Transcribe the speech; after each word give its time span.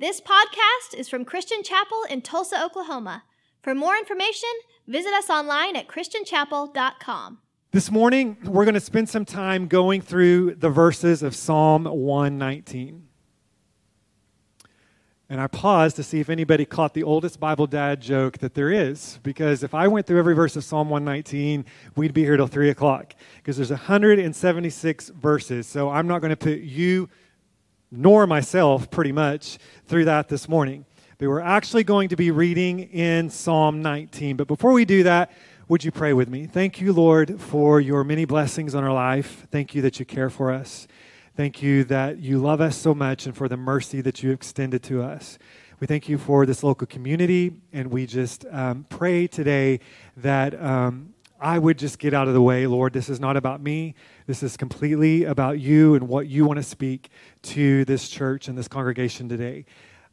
This 0.00 0.18
podcast 0.18 0.94
is 0.96 1.10
from 1.10 1.26
Christian 1.26 1.62
Chapel 1.62 2.04
in 2.08 2.22
Tulsa, 2.22 2.64
Oklahoma. 2.64 3.24
For 3.60 3.74
more 3.74 3.98
information, 3.98 4.48
visit 4.88 5.12
us 5.12 5.28
online 5.28 5.76
at 5.76 5.88
christianchapel.com. 5.88 7.36
This 7.72 7.90
morning, 7.90 8.38
we're 8.42 8.64
going 8.64 8.72
to 8.72 8.80
spend 8.80 9.10
some 9.10 9.26
time 9.26 9.66
going 9.66 10.00
through 10.00 10.54
the 10.54 10.70
verses 10.70 11.22
of 11.22 11.36
Psalm 11.36 11.84
119. 11.84 13.08
And 15.28 15.38
I 15.38 15.46
paused 15.48 15.96
to 15.96 16.02
see 16.02 16.18
if 16.18 16.30
anybody 16.30 16.64
caught 16.64 16.94
the 16.94 17.02
oldest 17.02 17.38
Bible 17.38 17.66
dad 17.66 18.00
joke 18.00 18.38
that 18.38 18.54
there 18.54 18.70
is. 18.70 19.20
Because 19.22 19.62
if 19.62 19.74
I 19.74 19.86
went 19.86 20.06
through 20.06 20.18
every 20.18 20.34
verse 20.34 20.56
of 20.56 20.64
Psalm 20.64 20.88
119, 20.88 21.66
we'd 21.94 22.14
be 22.14 22.24
here 22.24 22.38
till 22.38 22.46
3 22.46 22.70
o'clock. 22.70 23.12
Because 23.36 23.58
there's 23.58 23.68
176 23.68 25.08
verses. 25.10 25.66
So 25.66 25.90
I'm 25.90 26.08
not 26.08 26.22
going 26.22 26.30
to 26.30 26.36
put 26.36 26.60
you 26.60 27.10
nor 27.90 28.26
myself, 28.26 28.90
pretty 28.90 29.12
much, 29.12 29.58
through 29.86 30.04
that 30.06 30.28
this 30.28 30.48
morning. 30.48 30.84
But 31.18 31.28
we're 31.28 31.40
actually 31.40 31.84
going 31.84 32.08
to 32.10 32.16
be 32.16 32.30
reading 32.30 32.80
in 32.80 33.30
Psalm 33.30 33.82
19. 33.82 34.36
But 34.36 34.46
before 34.46 34.72
we 34.72 34.84
do 34.84 35.02
that, 35.02 35.30
would 35.68 35.84
you 35.84 35.90
pray 35.90 36.12
with 36.12 36.28
me? 36.28 36.46
Thank 36.46 36.80
you, 36.80 36.92
Lord, 36.92 37.40
for 37.40 37.80
your 37.80 38.02
many 38.02 38.24
blessings 38.24 38.74
on 38.74 38.82
our 38.82 38.92
life. 38.92 39.46
Thank 39.50 39.74
you 39.74 39.82
that 39.82 40.00
you 40.00 40.06
care 40.06 40.30
for 40.30 40.50
us. 40.50 40.88
Thank 41.36 41.62
you 41.62 41.84
that 41.84 42.18
you 42.18 42.38
love 42.38 42.60
us 42.60 42.76
so 42.76 42.94
much 42.94 43.26
and 43.26 43.36
for 43.36 43.48
the 43.48 43.56
mercy 43.56 44.00
that 44.00 44.22
you 44.22 44.32
extended 44.32 44.82
to 44.84 45.02
us. 45.02 45.38
We 45.78 45.86
thank 45.86 46.08
you 46.08 46.18
for 46.18 46.44
this 46.44 46.62
local 46.62 46.86
community, 46.86 47.52
and 47.72 47.90
we 47.90 48.04
just 48.06 48.44
um, 48.50 48.84
pray 48.88 49.26
today 49.26 49.80
that 50.16 50.60
um, 50.60 51.14
I 51.40 51.58
would 51.58 51.78
just 51.78 51.98
get 51.98 52.12
out 52.12 52.28
of 52.28 52.34
the 52.34 52.42
way, 52.42 52.66
Lord. 52.66 52.92
This 52.92 53.08
is 53.08 53.18
not 53.18 53.36
about 53.36 53.62
me. 53.62 53.94
This 54.26 54.42
is 54.42 54.58
completely 54.58 55.24
about 55.24 55.58
you 55.58 55.94
and 55.94 56.06
what 56.06 56.26
you 56.26 56.44
want 56.44 56.58
to 56.58 56.62
speak 56.62 57.08
to 57.42 57.84
this 57.86 58.10
church 58.10 58.46
and 58.46 58.58
this 58.58 58.68
congregation 58.68 59.28
today. 59.28 59.64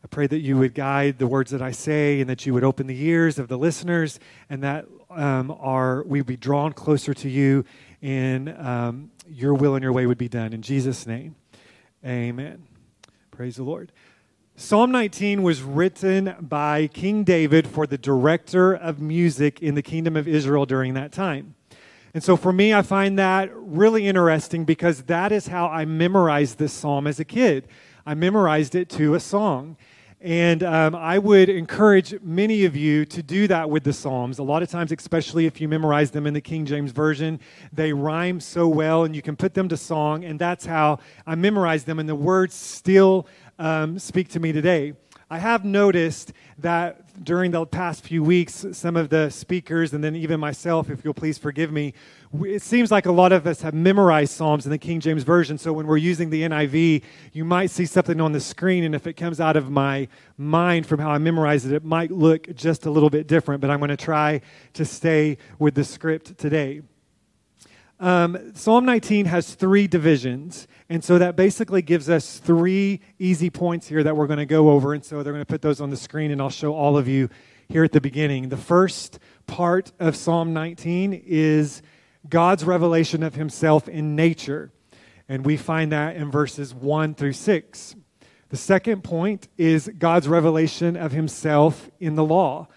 I 0.03 0.07
pray 0.07 0.27
that 0.27 0.39
you 0.39 0.57
would 0.57 0.73
guide 0.73 1.17
the 1.17 1.27
words 1.27 1.51
that 1.51 1.61
I 1.61 1.71
say 1.71 2.21
and 2.21 2.29
that 2.29 2.45
you 2.45 2.53
would 2.53 2.63
open 2.63 2.87
the 2.87 3.03
ears 3.03 3.39
of 3.39 3.49
the 3.49 3.57
listeners 3.57 4.19
and 4.49 4.63
that 4.63 4.85
um, 5.09 5.51
our, 5.59 6.03
we 6.03 6.21
would 6.21 6.27
be 6.27 6.37
drawn 6.37 6.71
closer 6.71 7.13
to 7.15 7.29
you 7.29 7.65
and 8.01 8.49
um, 8.57 9.11
your 9.27 9.53
will 9.53 9.75
and 9.75 9.83
your 9.83 9.91
way 9.91 10.05
would 10.05 10.17
be 10.17 10.29
done. 10.29 10.53
In 10.53 10.61
Jesus' 10.61 11.05
name, 11.05 11.35
amen. 12.05 12.63
Praise 13.31 13.57
the 13.57 13.63
Lord. 13.63 13.91
Psalm 14.59 14.91
19 14.91 15.43
was 15.43 15.61
written 15.61 16.35
by 16.41 16.87
King 16.87 17.23
David 17.23 17.67
for 17.67 17.85
the 17.85 17.95
director 17.97 18.73
of 18.73 18.99
music 18.99 19.61
in 19.61 19.75
the 19.75 19.83
kingdom 19.83 20.15
of 20.15 20.27
Israel 20.27 20.65
during 20.65 20.95
that 20.95 21.11
time. 21.11 21.53
And 22.15 22.23
so 22.23 22.35
for 22.35 22.51
me, 22.51 22.73
I 22.73 22.81
find 22.81 23.19
that 23.19 23.51
really 23.53 24.07
interesting 24.07 24.65
because 24.65 25.03
that 25.03 25.31
is 25.31 25.45
how 25.45 25.67
I 25.67 25.85
memorized 25.85 26.57
this 26.57 26.73
psalm 26.73 27.05
as 27.05 27.19
a 27.19 27.23
kid. 27.23 27.67
I 28.03 28.15
memorized 28.15 28.73
it 28.73 28.89
to 28.89 29.13
a 29.13 29.19
song. 29.19 29.77
And 30.19 30.63
um, 30.63 30.95
I 30.95 31.19
would 31.19 31.47
encourage 31.47 32.19
many 32.21 32.65
of 32.65 32.75
you 32.75 33.05
to 33.05 33.21
do 33.21 33.47
that 33.49 33.69
with 33.69 33.83
the 33.83 33.93
Psalms. 33.93 34.39
A 34.39 34.43
lot 34.43 34.63
of 34.63 34.69
times, 34.69 34.91
especially 34.91 35.45
if 35.45 35.61
you 35.61 35.67
memorize 35.67 36.09
them 36.09 36.25
in 36.25 36.33
the 36.33 36.41
King 36.41 36.65
James 36.65 36.91
Version, 36.91 37.39
they 37.71 37.93
rhyme 37.93 38.39
so 38.39 38.67
well 38.67 39.03
and 39.03 39.15
you 39.15 39.21
can 39.21 39.35
put 39.35 39.53
them 39.53 39.69
to 39.69 39.77
song. 39.77 40.25
And 40.25 40.39
that's 40.39 40.65
how 40.65 40.99
I 41.27 41.35
memorized 41.35 41.85
them. 41.85 41.99
And 41.99 42.09
the 42.09 42.15
words 42.15 42.55
still 42.55 43.27
um, 43.59 43.99
speak 43.99 44.29
to 44.29 44.39
me 44.39 44.51
today. 44.51 44.93
I 45.29 45.39
have 45.39 45.65
noticed 45.65 46.31
that 46.59 47.21
during 47.21 47.51
the 47.51 47.65
past 47.65 48.01
few 48.01 48.23
weeks, 48.23 48.65
some 48.71 48.95
of 48.95 49.09
the 49.09 49.29
speakers, 49.29 49.93
and 49.93 50.01
then 50.01 50.15
even 50.15 50.39
myself, 50.39 50.89
if 50.89 51.03
you'll 51.03 51.13
please 51.13 51.37
forgive 51.37 51.69
me, 51.69 51.93
it 52.45 52.61
seems 52.61 52.91
like 52.91 53.07
a 53.07 53.11
lot 53.11 53.33
of 53.33 53.45
us 53.45 53.61
have 53.61 53.73
memorized 53.73 54.31
Psalms 54.31 54.65
in 54.65 54.71
the 54.71 54.77
King 54.77 55.01
James 55.01 55.23
Version. 55.23 55.57
So 55.57 55.73
when 55.73 55.85
we're 55.85 55.97
using 55.97 56.29
the 56.29 56.43
NIV, 56.43 57.03
you 57.33 57.43
might 57.43 57.71
see 57.71 57.85
something 57.85 58.21
on 58.21 58.31
the 58.31 58.39
screen, 58.39 58.85
and 58.85 58.95
if 58.95 59.05
it 59.05 59.13
comes 59.13 59.41
out 59.41 59.57
of 59.57 59.69
my 59.69 60.07
mind 60.37 60.87
from 60.87 60.99
how 60.99 61.09
I 61.09 61.17
memorized 61.17 61.65
it, 61.65 61.73
it 61.73 61.83
might 61.83 62.09
look 62.09 62.55
just 62.55 62.85
a 62.85 62.89
little 62.89 63.09
bit 63.09 63.27
different. 63.27 63.59
But 63.59 63.69
I'm 63.69 63.79
going 63.79 63.89
to 63.89 63.97
try 63.97 64.39
to 64.73 64.85
stay 64.85 65.39
with 65.59 65.75
the 65.75 65.83
script 65.83 66.37
today. 66.37 66.83
Um, 67.99 68.53
Psalm 68.53 68.85
19 68.85 69.25
has 69.25 69.55
three 69.55 69.87
divisions. 69.87 70.67
And 70.89 71.03
so 71.03 71.17
that 71.17 71.35
basically 71.35 71.81
gives 71.81 72.09
us 72.09 72.37
three 72.37 73.01
easy 73.17 73.49
points 73.49 73.87
here 73.87 74.03
that 74.03 74.15
we're 74.15 74.27
going 74.27 74.37
to 74.37 74.45
go 74.45 74.69
over. 74.69 74.93
And 74.93 75.03
so 75.03 75.23
they're 75.23 75.33
going 75.33 75.45
to 75.45 75.51
put 75.51 75.61
those 75.61 75.81
on 75.81 75.89
the 75.89 75.97
screen, 75.97 76.31
and 76.31 76.41
I'll 76.41 76.49
show 76.49 76.73
all 76.73 76.97
of 76.97 77.07
you 77.07 77.29
here 77.69 77.83
at 77.83 77.91
the 77.91 78.01
beginning. 78.01 78.49
The 78.49 78.57
first 78.57 79.19
part 79.47 79.91
of 79.99 80.15
Psalm 80.15 80.53
19 80.53 81.13
is 81.25 81.81
God's 82.29 82.63
revelation 82.63 83.23
of 83.23 83.35
himself 83.35 83.89
in 83.89 84.15
nature. 84.15 84.71
And 85.27 85.45
we 85.45 85.57
find 85.57 85.91
that 85.91 86.15
in 86.15 86.29
verses 86.29 86.73
1 86.73 87.15
through 87.15 87.33
6. 87.33 87.95
The 88.49 88.57
second 88.57 89.03
point 89.03 89.49
is 89.57 89.89
God's 89.97 90.27
revelation 90.27 90.95
of 90.95 91.11
himself 91.11 91.89
in 91.99 92.15
the 92.15 92.23
law 92.23 92.67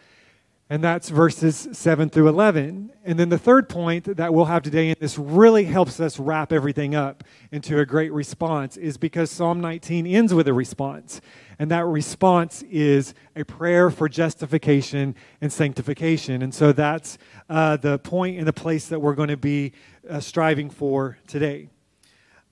and 0.70 0.84
that's 0.84 1.08
verses 1.08 1.68
7 1.72 2.10
through 2.10 2.28
11. 2.28 2.92
And 3.04 3.18
then 3.18 3.28
the 3.28 3.38
third 3.38 3.68
point 3.68 4.04
that 4.16 4.32
we'll 4.32 4.44
have 4.44 4.62
today, 4.62 4.90
and 4.90 4.96
this 5.00 5.18
really 5.18 5.64
helps 5.64 5.98
us 5.98 6.20
wrap 6.20 6.52
everything 6.52 6.94
up 6.94 7.24
into 7.50 7.80
a 7.80 7.84
great 7.84 8.12
response, 8.12 8.76
is 8.76 8.96
because 8.96 9.32
Psalm 9.32 9.60
19 9.60 10.06
ends 10.06 10.32
with 10.32 10.46
a 10.46 10.52
response. 10.54 11.20
And 11.58 11.72
that 11.72 11.86
response 11.86 12.62
is 12.70 13.14
a 13.34 13.44
prayer 13.44 13.90
for 13.90 14.08
justification 14.08 15.16
and 15.40 15.52
sanctification. 15.52 16.40
And 16.40 16.54
so 16.54 16.70
that's 16.70 17.18
uh, 17.48 17.76
the 17.76 17.98
point 17.98 18.38
and 18.38 18.46
the 18.46 18.52
place 18.52 18.86
that 18.86 19.00
we're 19.00 19.16
going 19.16 19.28
to 19.28 19.36
be 19.36 19.72
uh, 20.08 20.20
striving 20.20 20.70
for 20.70 21.18
today. 21.26 21.68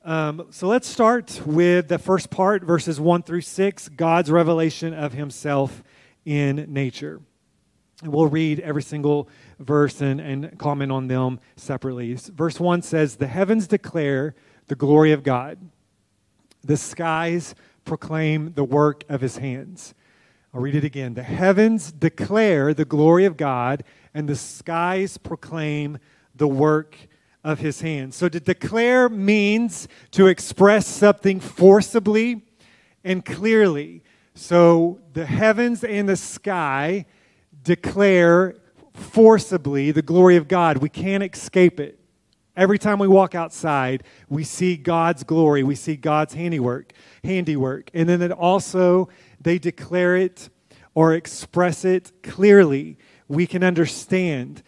Um, 0.04 0.48
so 0.50 0.66
let's 0.66 0.88
start 0.88 1.42
with 1.46 1.86
the 1.86 2.00
first 2.00 2.30
part, 2.30 2.64
verses 2.64 2.98
1 2.98 3.22
through 3.22 3.42
6 3.42 3.90
God's 3.90 4.28
revelation 4.28 4.92
of 4.92 5.12
himself 5.12 5.84
in 6.24 6.66
nature. 6.68 7.20
And 8.02 8.12
we'll 8.12 8.28
read 8.28 8.60
every 8.60 8.82
single 8.82 9.28
verse 9.58 10.00
and, 10.00 10.20
and 10.20 10.56
comment 10.58 10.92
on 10.92 11.08
them 11.08 11.40
separately. 11.56 12.14
Verse 12.14 12.60
1 12.60 12.82
says, 12.82 13.16
The 13.16 13.26
heavens 13.26 13.66
declare 13.66 14.34
the 14.68 14.76
glory 14.76 15.12
of 15.12 15.22
God, 15.22 15.58
the 16.62 16.76
skies 16.76 17.54
proclaim 17.84 18.52
the 18.54 18.64
work 18.64 19.04
of 19.08 19.20
his 19.20 19.38
hands. 19.38 19.94
I'll 20.54 20.60
read 20.60 20.74
it 20.74 20.84
again. 20.84 21.14
The 21.14 21.22
heavens 21.22 21.90
declare 21.90 22.72
the 22.72 22.84
glory 22.84 23.24
of 23.24 23.36
God, 23.36 23.84
and 24.14 24.28
the 24.28 24.36
skies 24.36 25.18
proclaim 25.18 25.98
the 26.34 26.48
work 26.48 26.96
of 27.42 27.58
his 27.60 27.80
hands. 27.80 28.16
So 28.16 28.28
to 28.28 28.40
declare 28.40 29.08
means 29.08 29.88
to 30.12 30.26
express 30.26 30.86
something 30.86 31.40
forcibly 31.40 32.42
and 33.04 33.24
clearly. 33.24 34.02
So 34.34 35.00
the 35.12 35.26
heavens 35.26 35.82
and 35.82 36.08
the 36.08 36.16
sky 36.16 37.06
declare 37.68 38.56
forcibly 38.94 39.90
the 39.90 40.00
glory 40.00 40.36
of 40.36 40.48
God. 40.48 40.78
We 40.78 40.88
can't 40.88 41.22
escape 41.22 41.78
it. 41.78 42.00
Every 42.56 42.78
time 42.78 42.98
we 42.98 43.06
walk 43.06 43.34
outside, 43.34 44.04
we 44.30 44.42
see 44.42 44.78
God's 44.78 45.22
glory, 45.22 45.62
we 45.62 45.74
see 45.74 45.94
God's 45.94 46.32
handiwork, 46.32 46.94
handiwork. 47.22 47.90
And 47.92 48.08
then 48.08 48.22
it 48.22 48.32
also 48.32 49.10
they 49.38 49.58
declare 49.58 50.16
it 50.16 50.48
or 50.94 51.12
express 51.12 51.84
it 51.84 52.10
clearly. 52.22 52.96
We 53.28 53.46
can 53.46 53.62
understand. 53.62 54.62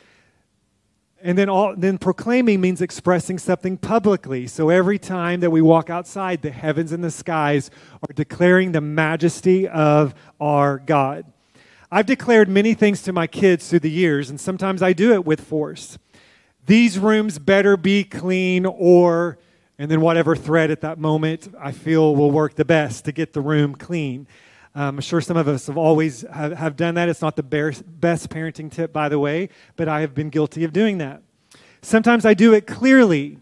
And 1.22 1.38
then 1.38 1.48
all 1.48 1.74
then 1.74 1.96
proclaiming 1.96 2.60
means 2.60 2.82
expressing 2.82 3.38
something 3.38 3.78
publicly. 3.78 4.46
So 4.46 4.68
every 4.68 4.98
time 4.98 5.40
that 5.40 5.50
we 5.50 5.62
walk 5.62 5.88
outside, 5.88 6.42
the 6.42 6.50
heavens 6.50 6.92
and 6.92 7.02
the 7.02 7.10
skies 7.10 7.70
are 8.02 8.12
declaring 8.12 8.72
the 8.72 8.82
majesty 8.82 9.66
of 9.66 10.14
our 10.38 10.78
God. 10.78 11.24
I've 11.92 12.06
declared 12.06 12.48
many 12.48 12.74
things 12.74 13.02
to 13.02 13.12
my 13.12 13.26
kids 13.26 13.68
through 13.68 13.80
the 13.80 13.90
years, 13.90 14.30
and 14.30 14.40
sometimes 14.40 14.80
I 14.80 14.92
do 14.92 15.12
it 15.12 15.24
with 15.24 15.40
force. 15.40 15.98
These 16.66 17.00
rooms 17.00 17.40
better 17.40 17.76
be 17.76 18.04
clean, 18.04 18.64
or, 18.64 19.38
and 19.76 19.90
then 19.90 20.00
whatever 20.00 20.36
thread 20.36 20.70
at 20.70 20.82
that 20.82 21.00
moment 21.00 21.52
I 21.58 21.72
feel 21.72 22.14
will 22.14 22.30
work 22.30 22.54
the 22.54 22.64
best 22.64 23.06
to 23.06 23.12
get 23.12 23.32
the 23.32 23.40
room 23.40 23.74
clean. 23.74 24.28
Um, 24.72 24.98
I'm 24.98 25.00
sure 25.00 25.20
some 25.20 25.36
of 25.36 25.48
us 25.48 25.66
have 25.66 25.76
always 25.76 26.20
have, 26.32 26.52
have 26.52 26.76
done 26.76 26.94
that. 26.94 27.08
It's 27.08 27.22
not 27.22 27.34
the 27.34 27.42
best 27.42 28.30
parenting 28.30 28.70
tip, 28.70 28.92
by 28.92 29.08
the 29.08 29.18
way, 29.18 29.48
but 29.74 29.88
I 29.88 30.02
have 30.02 30.14
been 30.14 30.30
guilty 30.30 30.62
of 30.62 30.72
doing 30.72 30.98
that. 30.98 31.22
Sometimes 31.82 32.24
I 32.24 32.34
do 32.34 32.54
it 32.54 32.68
clearly. 32.68 33.38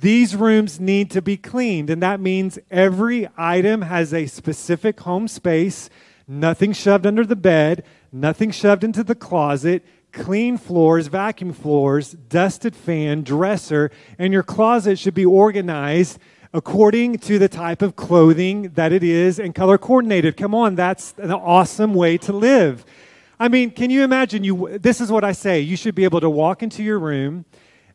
These 0.00 0.34
rooms 0.34 0.80
need 0.80 1.10
to 1.10 1.20
be 1.20 1.36
cleaned, 1.36 1.90
and 1.90 2.02
that 2.02 2.20
means 2.20 2.58
every 2.70 3.28
item 3.36 3.82
has 3.82 4.14
a 4.14 4.26
specific 4.28 5.00
home 5.00 5.28
space 5.28 5.90
Nothing 6.26 6.72
shoved 6.72 7.06
under 7.06 7.24
the 7.24 7.36
bed, 7.36 7.84
nothing 8.12 8.50
shoved 8.50 8.84
into 8.84 9.02
the 9.02 9.14
closet, 9.14 9.84
clean 10.12 10.58
floors, 10.58 11.08
vacuum 11.08 11.52
floors, 11.52 12.12
dusted 12.12 12.76
fan, 12.76 13.22
dresser, 13.22 13.90
and 14.18 14.32
your 14.32 14.42
closet 14.42 14.98
should 14.98 15.14
be 15.14 15.24
organized 15.24 16.18
according 16.54 17.18
to 17.18 17.38
the 17.38 17.48
type 17.48 17.80
of 17.82 17.96
clothing 17.96 18.70
that 18.74 18.92
it 18.92 19.02
is 19.02 19.38
and 19.38 19.54
color 19.54 19.78
coordinated. 19.78 20.36
Come 20.36 20.54
on, 20.54 20.74
that's 20.74 21.14
an 21.18 21.30
awesome 21.30 21.94
way 21.94 22.18
to 22.18 22.32
live. 22.32 22.84
I 23.40 23.48
mean, 23.48 23.70
can 23.70 23.90
you 23.90 24.04
imagine 24.04 24.44
you 24.44 24.78
this 24.78 25.00
is 25.00 25.10
what 25.10 25.24
I 25.24 25.32
say, 25.32 25.60
you 25.60 25.76
should 25.76 25.94
be 25.94 26.04
able 26.04 26.20
to 26.20 26.30
walk 26.30 26.62
into 26.62 26.82
your 26.82 26.98
room 26.98 27.44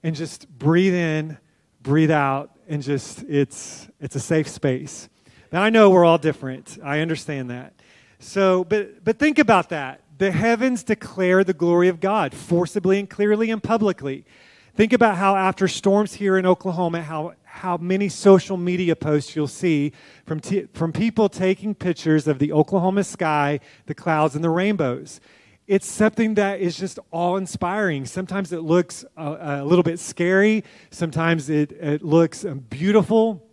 and 0.04 0.16
just 0.16 0.50
breathe 0.50 0.96
in, 0.96 1.38
breathe 1.82 2.12
out 2.12 2.52
and 2.68 2.82
just 2.82 3.24
it's 3.24 3.88
it's 4.00 4.16
a 4.16 4.20
safe 4.20 4.48
space. 4.48 5.08
Now, 5.52 5.62
I 5.62 5.70
know 5.70 5.90
we're 5.90 6.04
all 6.04 6.18
different. 6.18 6.78
I 6.84 7.00
understand 7.00 7.50
that. 7.52 7.74
So, 8.20 8.64
but, 8.64 9.04
but 9.04 9.20
think 9.20 9.40
about 9.40 9.70
that. 9.70 10.02
The 10.18 10.32
heavens 10.32 10.84
declare 10.84 11.44
the 11.44 11.54
glory 11.54 11.88
of 11.88 12.00
God 12.00 12.34
forcibly 12.34 13.00
and 13.00 13.10
clearly 13.10 13.52
and 13.52 13.62
publicly. 13.62 14.26
Think 14.74 14.94
about 14.94 15.18
how, 15.18 15.36
after 15.36 15.68
storms 15.68 16.14
here 16.14 16.38
in 16.38 16.46
Oklahoma, 16.46 17.02
how, 17.02 17.34
how 17.44 17.78
many 17.78 18.10
social 18.10 18.58
media 18.58 18.96
posts 18.96 19.36
you'll 19.36 19.48
see 19.48 19.92
from, 20.26 20.40
t- 20.40 20.68
from 20.74 20.92
people 20.92 21.30
taking 21.30 21.74
pictures 21.74 22.28
of 22.28 22.40
the 22.40 22.52
Oklahoma 22.52 23.04
sky, 23.04 23.60
the 23.88 23.96
clouds, 23.96 24.36
and 24.36 24.44
the 24.44 24.50
rainbows. 24.50 25.20
It's 25.68 25.88
something 25.88 26.36
that 26.36 26.62
is 26.62 26.78
just 26.78 27.00
awe 27.12 27.36
inspiring. 27.38 28.06
Sometimes 28.06 28.54
it 28.54 28.62
looks 28.62 29.04
a, 29.18 29.62
a, 29.62 29.66
little 29.66 29.84
bit 29.84 30.00
scary, 30.00 30.64
sometimes 30.92 31.50
it, 31.50 31.72
it 31.74 32.04
looks 32.04 32.46
um, 32.46 32.60
beautiful, 32.60 33.44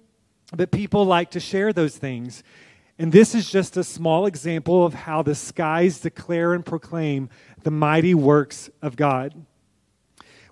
but 0.55 0.71
people 0.71 1.05
like 1.05 1.31
to 1.33 1.41
share 1.41 1.73
those 1.73 1.97
things. 1.97 2.43
And 2.99 3.11
this 3.11 3.35
is 3.35 3.51
just 3.51 3.77
a 3.77 3.85
small 3.85 4.27
example 4.27 4.87
of 4.87 4.95
how 4.95 5.23
the 5.23 5.35
skies 5.35 6.01
declare 6.01 6.55
and 6.55 6.65
proclaim 6.65 7.29
the 7.63 7.71
mighty 7.71 8.15
works 8.15 8.71
of 8.83 8.97
God 8.97 9.35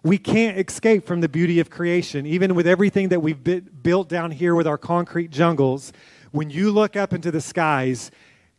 we 0.03 0.19
can't 0.19 0.59
escape 0.59 1.07
from 1.07 1.21
the 1.21 1.29
beauty 1.29 1.61
of 1.61 1.71
creation. 1.71 2.27
Even 2.27 2.55
with 2.55 2.67
everything 2.67 3.09
that 3.11 3.21
we've 3.21 3.43
built 3.83 4.09
down 4.09 4.33
here 4.33 4.55
with 4.55 4.67
our 4.67 4.79
concrete 4.79 5.31
jungles, 5.31 5.93
when 6.33 6.51
you 6.51 6.71
look 6.71 6.97
up 6.97 7.13
into 7.13 7.31
the 7.31 7.41
skies, 7.41 8.11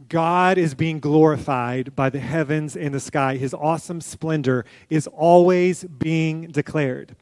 God 0.08 0.58
is 0.58 0.74
being 0.74 1.00
glorified 1.00 1.96
by 1.96 2.10
the 2.10 2.20
heavens 2.20 2.78
and 2.78 2.94
the 2.94 3.00
sky. 3.00 3.36
His 3.36 3.54
awesome 3.54 4.00
splendor 4.00 4.66
is 4.90 5.08
always 5.08 5.84
being 5.84 6.48
declared. 6.48 7.16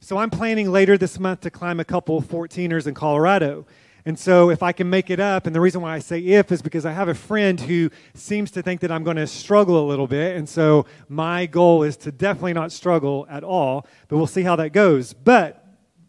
So 0.00 0.18
I'm 0.18 0.30
planning 0.30 0.72
later 0.72 0.98
this 0.98 1.20
month 1.20 1.42
to 1.42 1.50
climb 1.50 1.78
a 1.78 1.84
couple 1.84 2.16
of 2.18 2.24
14ers 2.24 2.86
in 2.86 2.94
Colorado. 2.94 3.66
And 4.10 4.18
so, 4.18 4.50
if 4.50 4.60
I 4.60 4.72
can 4.72 4.90
make 4.90 5.08
it 5.08 5.20
up, 5.20 5.46
and 5.46 5.54
the 5.54 5.60
reason 5.60 5.82
why 5.82 5.94
I 5.94 6.00
say 6.00 6.18
if 6.18 6.50
is 6.50 6.62
because 6.62 6.84
I 6.84 6.90
have 6.90 7.06
a 7.06 7.14
friend 7.14 7.60
who 7.60 7.90
seems 8.12 8.50
to 8.50 8.60
think 8.60 8.80
that 8.80 8.90
I'm 8.90 9.04
going 9.04 9.18
to 9.18 9.26
struggle 9.28 9.78
a 9.78 9.86
little 9.86 10.08
bit. 10.08 10.36
And 10.36 10.48
so, 10.48 10.86
my 11.08 11.46
goal 11.46 11.84
is 11.84 11.96
to 11.98 12.10
definitely 12.10 12.54
not 12.54 12.72
struggle 12.72 13.24
at 13.30 13.44
all, 13.44 13.86
but 14.08 14.16
we'll 14.16 14.26
see 14.26 14.42
how 14.42 14.56
that 14.56 14.70
goes. 14.70 15.12
But 15.12 15.64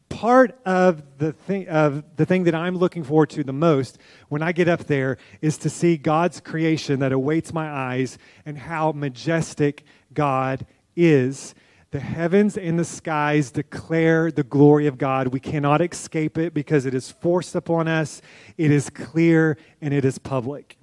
part 0.10 0.60
of 0.66 1.04
the 1.20 1.34
thing 1.34 1.68
of 1.70 2.04
the 2.16 2.26
thing 2.26 2.46
that 2.46 2.56
I'm 2.56 2.76
looking 2.76 3.04
forward 3.04 3.30
to 3.30 3.44
the 3.44 3.54
most 3.54 4.00
when 4.30 4.42
I 4.42 4.52
get 4.52 4.68
up 4.68 4.86
there 4.86 5.20
is 5.44 5.60
to 5.60 5.70
see 5.70 5.96
God's 5.96 6.40
creation 6.40 7.02
that 7.02 7.12
awaits 7.12 7.54
my 7.54 7.70
eyes 7.70 8.18
and 8.48 8.58
how 8.58 8.94
majestic 8.94 9.84
God 10.12 10.66
is. 10.96 11.54
The 11.92 12.00
heavens 12.00 12.58
and 12.58 12.80
the 12.80 12.86
skies 12.86 13.52
declare 13.52 14.32
the 14.32 14.44
glory 14.44 14.88
of 14.88 14.98
God. 14.98 15.28
We 15.28 15.42
cannot 15.42 15.82
escape 15.82 16.38
it 16.38 16.54
because 16.54 16.86
it 16.86 16.94
is 16.94 17.12
forced 17.12 17.54
upon 17.54 17.90
us, 17.90 18.22
it 18.58 18.72
is 18.72 18.90
clear, 18.90 19.58
and 19.82 19.94
it 19.94 20.06
is 20.06 20.18
public. 20.18 20.78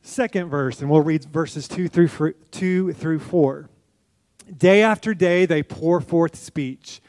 Second 0.00 0.48
verse, 0.48 0.80
and 0.80 0.88
we'll 0.88 1.00
read 1.00 1.24
verses 1.24 1.66
2 1.66 1.88
through, 1.88 2.34
2 2.52 2.92
through 2.92 3.18
4. 3.18 3.68
Day 4.56 4.80
after 4.80 5.12
day 5.12 5.44
they 5.44 5.64
pour 5.64 6.00
forth 6.00 6.36
speech, 6.36 7.00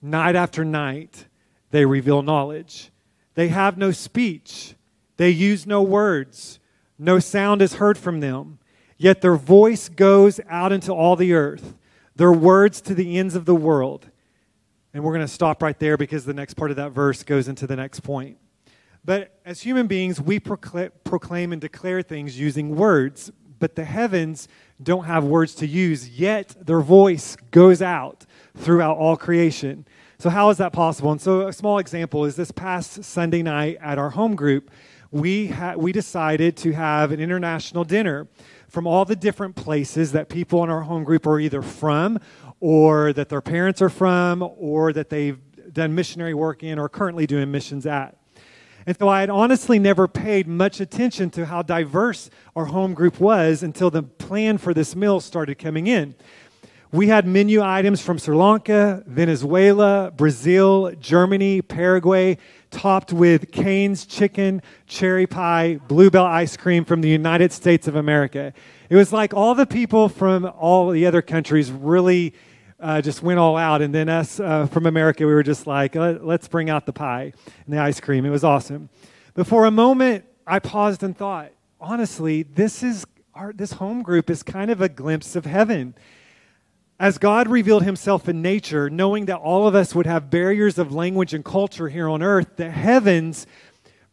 night 0.00 0.36
after 0.36 0.64
night 0.64 1.26
they 1.72 1.84
reveal 1.84 2.22
knowledge. 2.22 2.92
They 3.34 3.48
have 3.48 3.76
no 3.76 3.90
speech, 3.90 4.76
they 5.16 5.30
use 5.30 5.66
no 5.66 5.82
words, 5.82 6.60
no 7.00 7.18
sound 7.18 7.62
is 7.62 7.74
heard 7.74 7.98
from 7.98 8.20
them, 8.20 8.60
yet 8.96 9.22
their 9.22 9.36
voice 9.36 9.88
goes 9.88 10.40
out 10.48 10.70
into 10.70 10.92
all 10.92 11.16
the 11.16 11.34
earth 11.34 11.74
their 12.16 12.32
words 12.32 12.80
to 12.82 12.94
the 12.94 13.18
ends 13.18 13.34
of 13.34 13.44
the 13.44 13.54
world. 13.54 14.08
And 14.92 15.04
we're 15.04 15.12
going 15.12 15.26
to 15.26 15.32
stop 15.32 15.62
right 15.62 15.78
there 15.78 15.96
because 15.96 16.24
the 16.24 16.34
next 16.34 16.54
part 16.54 16.70
of 16.70 16.78
that 16.78 16.90
verse 16.90 17.22
goes 17.22 17.48
into 17.48 17.66
the 17.66 17.76
next 17.76 18.00
point. 18.00 18.38
But 19.04 19.38
as 19.44 19.60
human 19.60 19.86
beings, 19.86 20.20
we 20.20 20.40
proclaim 20.40 21.52
and 21.52 21.60
declare 21.60 22.02
things 22.02 22.38
using 22.38 22.74
words, 22.74 23.30
but 23.58 23.76
the 23.76 23.84
heavens 23.84 24.48
don't 24.82 25.04
have 25.04 25.22
words 25.22 25.54
to 25.56 25.66
use, 25.66 26.08
yet 26.08 26.56
their 26.60 26.80
voice 26.80 27.36
goes 27.50 27.80
out 27.80 28.26
throughout 28.56 28.96
all 28.96 29.16
creation. 29.16 29.86
So, 30.18 30.28
how 30.28 30.50
is 30.50 30.58
that 30.58 30.72
possible? 30.72 31.12
And 31.12 31.20
so, 31.20 31.46
a 31.46 31.52
small 31.52 31.78
example 31.78 32.24
is 32.24 32.36
this 32.36 32.50
past 32.50 33.04
Sunday 33.04 33.42
night 33.42 33.78
at 33.80 33.98
our 33.98 34.10
home 34.10 34.34
group, 34.34 34.70
we, 35.10 35.48
ha- 35.48 35.74
we 35.76 35.92
decided 35.92 36.56
to 36.58 36.72
have 36.72 37.12
an 37.12 37.20
international 37.20 37.84
dinner 37.84 38.26
from 38.68 38.86
all 38.86 39.04
the 39.04 39.16
different 39.16 39.56
places 39.56 40.12
that 40.12 40.28
people 40.28 40.62
in 40.64 40.70
our 40.70 40.82
home 40.82 41.04
group 41.04 41.26
are 41.26 41.38
either 41.38 41.62
from, 41.62 42.18
or 42.60 43.12
that 43.12 43.28
their 43.28 43.40
parents 43.40 43.80
are 43.82 43.88
from, 43.88 44.42
or 44.42 44.92
that 44.92 45.10
they've 45.10 45.38
done 45.72 45.94
missionary 45.94 46.34
work 46.34 46.62
in, 46.62 46.78
or 46.78 46.88
currently 46.88 47.26
doing 47.26 47.50
missions 47.50 47.86
at. 47.86 48.16
And 48.86 48.96
so 48.96 49.08
I 49.08 49.20
had 49.20 49.30
honestly 49.30 49.80
never 49.80 50.06
paid 50.06 50.46
much 50.46 50.80
attention 50.80 51.30
to 51.30 51.46
how 51.46 51.62
diverse 51.62 52.30
our 52.54 52.66
home 52.66 52.94
group 52.94 53.18
was 53.18 53.64
until 53.64 53.90
the 53.90 54.04
plan 54.04 54.58
for 54.58 54.72
this 54.72 54.94
meal 54.94 55.18
started 55.18 55.58
coming 55.58 55.88
in. 55.88 56.14
We 56.92 57.08
had 57.08 57.26
menu 57.26 57.62
items 57.62 58.00
from 58.00 58.18
Sri 58.18 58.36
Lanka, 58.36 59.02
Venezuela, 59.06 60.12
Brazil, 60.16 60.92
Germany, 61.00 61.60
Paraguay, 61.60 62.38
topped 62.70 63.12
with 63.12 63.50
Cane's 63.50 64.06
chicken, 64.06 64.62
cherry 64.86 65.26
pie, 65.26 65.80
bluebell 65.88 66.24
ice 66.24 66.56
cream 66.56 66.84
from 66.84 67.00
the 67.00 67.08
United 67.08 67.50
States 67.50 67.88
of 67.88 67.96
America. 67.96 68.52
It 68.88 68.94
was 68.94 69.12
like 69.12 69.34
all 69.34 69.56
the 69.56 69.66
people 69.66 70.08
from 70.08 70.44
all 70.44 70.90
the 70.90 71.06
other 71.06 71.22
countries 71.22 71.72
really 71.72 72.34
uh, 72.78 73.00
just 73.02 73.20
went 73.20 73.40
all 73.40 73.56
out. 73.56 73.82
And 73.82 73.92
then 73.92 74.08
us 74.08 74.38
uh, 74.38 74.66
from 74.66 74.86
America, 74.86 75.26
we 75.26 75.34
were 75.34 75.42
just 75.42 75.66
like, 75.66 75.96
let's 75.96 76.46
bring 76.46 76.70
out 76.70 76.86
the 76.86 76.92
pie 76.92 77.32
and 77.64 77.74
the 77.74 77.78
ice 77.78 77.98
cream. 77.98 78.24
It 78.24 78.30
was 78.30 78.44
awesome. 78.44 78.90
But 79.34 79.48
for 79.48 79.64
a 79.64 79.72
moment, 79.72 80.24
I 80.46 80.60
paused 80.60 81.02
and 81.02 81.16
thought, 81.16 81.50
honestly, 81.80 82.44
this 82.44 82.84
is 82.84 83.04
our, 83.34 83.52
this 83.52 83.72
home 83.72 84.02
group 84.02 84.30
is 84.30 84.44
kind 84.44 84.70
of 84.70 84.80
a 84.80 84.88
glimpse 84.88 85.34
of 85.34 85.46
heaven. 85.46 85.94
As 86.98 87.18
God 87.18 87.48
revealed 87.48 87.82
himself 87.82 88.26
in 88.26 88.40
nature, 88.40 88.88
knowing 88.88 89.26
that 89.26 89.36
all 89.36 89.68
of 89.68 89.74
us 89.74 89.94
would 89.94 90.06
have 90.06 90.30
barriers 90.30 90.78
of 90.78 90.94
language 90.94 91.34
and 91.34 91.44
culture 91.44 91.88
here 91.88 92.08
on 92.08 92.22
earth, 92.22 92.56
the 92.56 92.70
heavens 92.70 93.46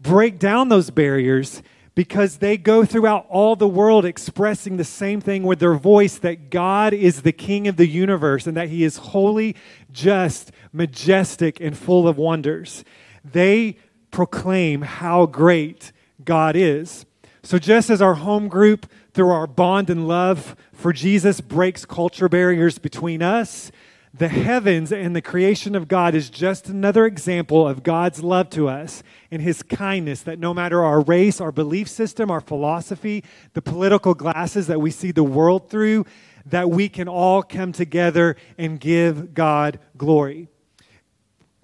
break 0.02 0.38
down 0.38 0.68
those 0.68 0.90
barriers 0.90 1.64
because 1.96 2.38
they 2.38 2.58
go 2.58 2.84
throughout 2.84 3.26
all 3.30 3.56
the 3.56 3.68
world 3.68 4.04
expressing 4.04 4.76
the 4.76 4.84
same 4.84 5.22
thing 5.22 5.44
with 5.44 5.60
their 5.60 5.76
voice 5.76 6.18
that 6.18 6.50
God 6.50 6.94
is 6.94 7.22
the 7.22 7.32
king 7.32 7.70
of 7.70 7.78
the 7.78 7.88
universe 7.88 8.48
and 8.48 8.58
that 8.58 8.68
he 8.68 8.84
is 8.84 8.98
holy, 8.98 9.56
just, 9.92 10.52
majestic, 10.74 11.62
and 11.62 11.78
full 11.78 12.06
of 12.06 12.18
wonders. 12.18 12.84
They 13.24 13.78
proclaim 14.12 14.82
how 14.82 15.26
great 15.26 15.94
God 16.24 16.58
is. 16.58 17.06
So, 17.46 17.60
just 17.60 17.90
as 17.90 18.02
our 18.02 18.14
home 18.14 18.48
group, 18.48 18.90
through 19.14 19.30
our 19.30 19.48
bond 19.48 19.90
and 19.90 20.08
love 20.08 20.56
for 20.72 20.94
Jesus, 20.94 21.42
breaks 21.42 21.84
culture 21.86 22.30
barriers 22.30 22.80
between 22.80 23.22
us, 23.22 23.70
the 24.14 24.30
heavens 24.30 24.94
and 24.94 25.14
the 25.14 25.22
creation 25.22 25.76
of 25.76 25.90
God 25.90 26.16
is 26.16 26.30
just 26.30 26.70
another 26.70 27.06
example 27.06 27.68
of 27.68 27.84
God's 27.84 28.24
love 28.24 28.50
to 28.52 28.70
us 28.70 29.04
and 29.30 29.42
his 29.42 29.62
kindness 29.62 30.22
that 30.22 30.40
no 30.40 30.54
matter 30.54 30.84
our 30.84 31.02
race, 31.02 31.42
our 31.42 31.52
belief 31.52 31.90
system, 31.90 32.32
our 32.32 32.40
philosophy, 32.40 33.26
the 33.54 33.62
political 33.62 34.14
glasses 34.14 34.68
that 34.68 34.80
we 34.80 34.92
see 34.92 35.12
the 35.12 35.24
world 35.24 35.70
through, 35.70 36.06
that 36.46 36.70
we 36.70 36.88
can 36.88 37.10
all 37.10 37.44
come 37.44 37.74
together 37.74 38.38
and 38.58 38.80
give 38.80 39.34
God 39.34 39.80
glory. 39.98 40.48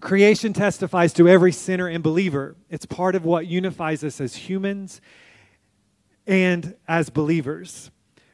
Creation 0.01 0.51
testifies 0.51 1.13
to 1.13 1.29
every 1.29 1.51
sinner 1.53 1.87
and 1.87 2.03
believer. 2.03 2.57
It's 2.69 2.85
part 2.85 3.15
of 3.15 3.23
what 3.23 3.47
unifies 3.47 4.03
us 4.03 4.19
as 4.19 4.35
humans 4.35 4.99
and 6.29 6.75
as 6.87 7.09
believers. 7.09 7.89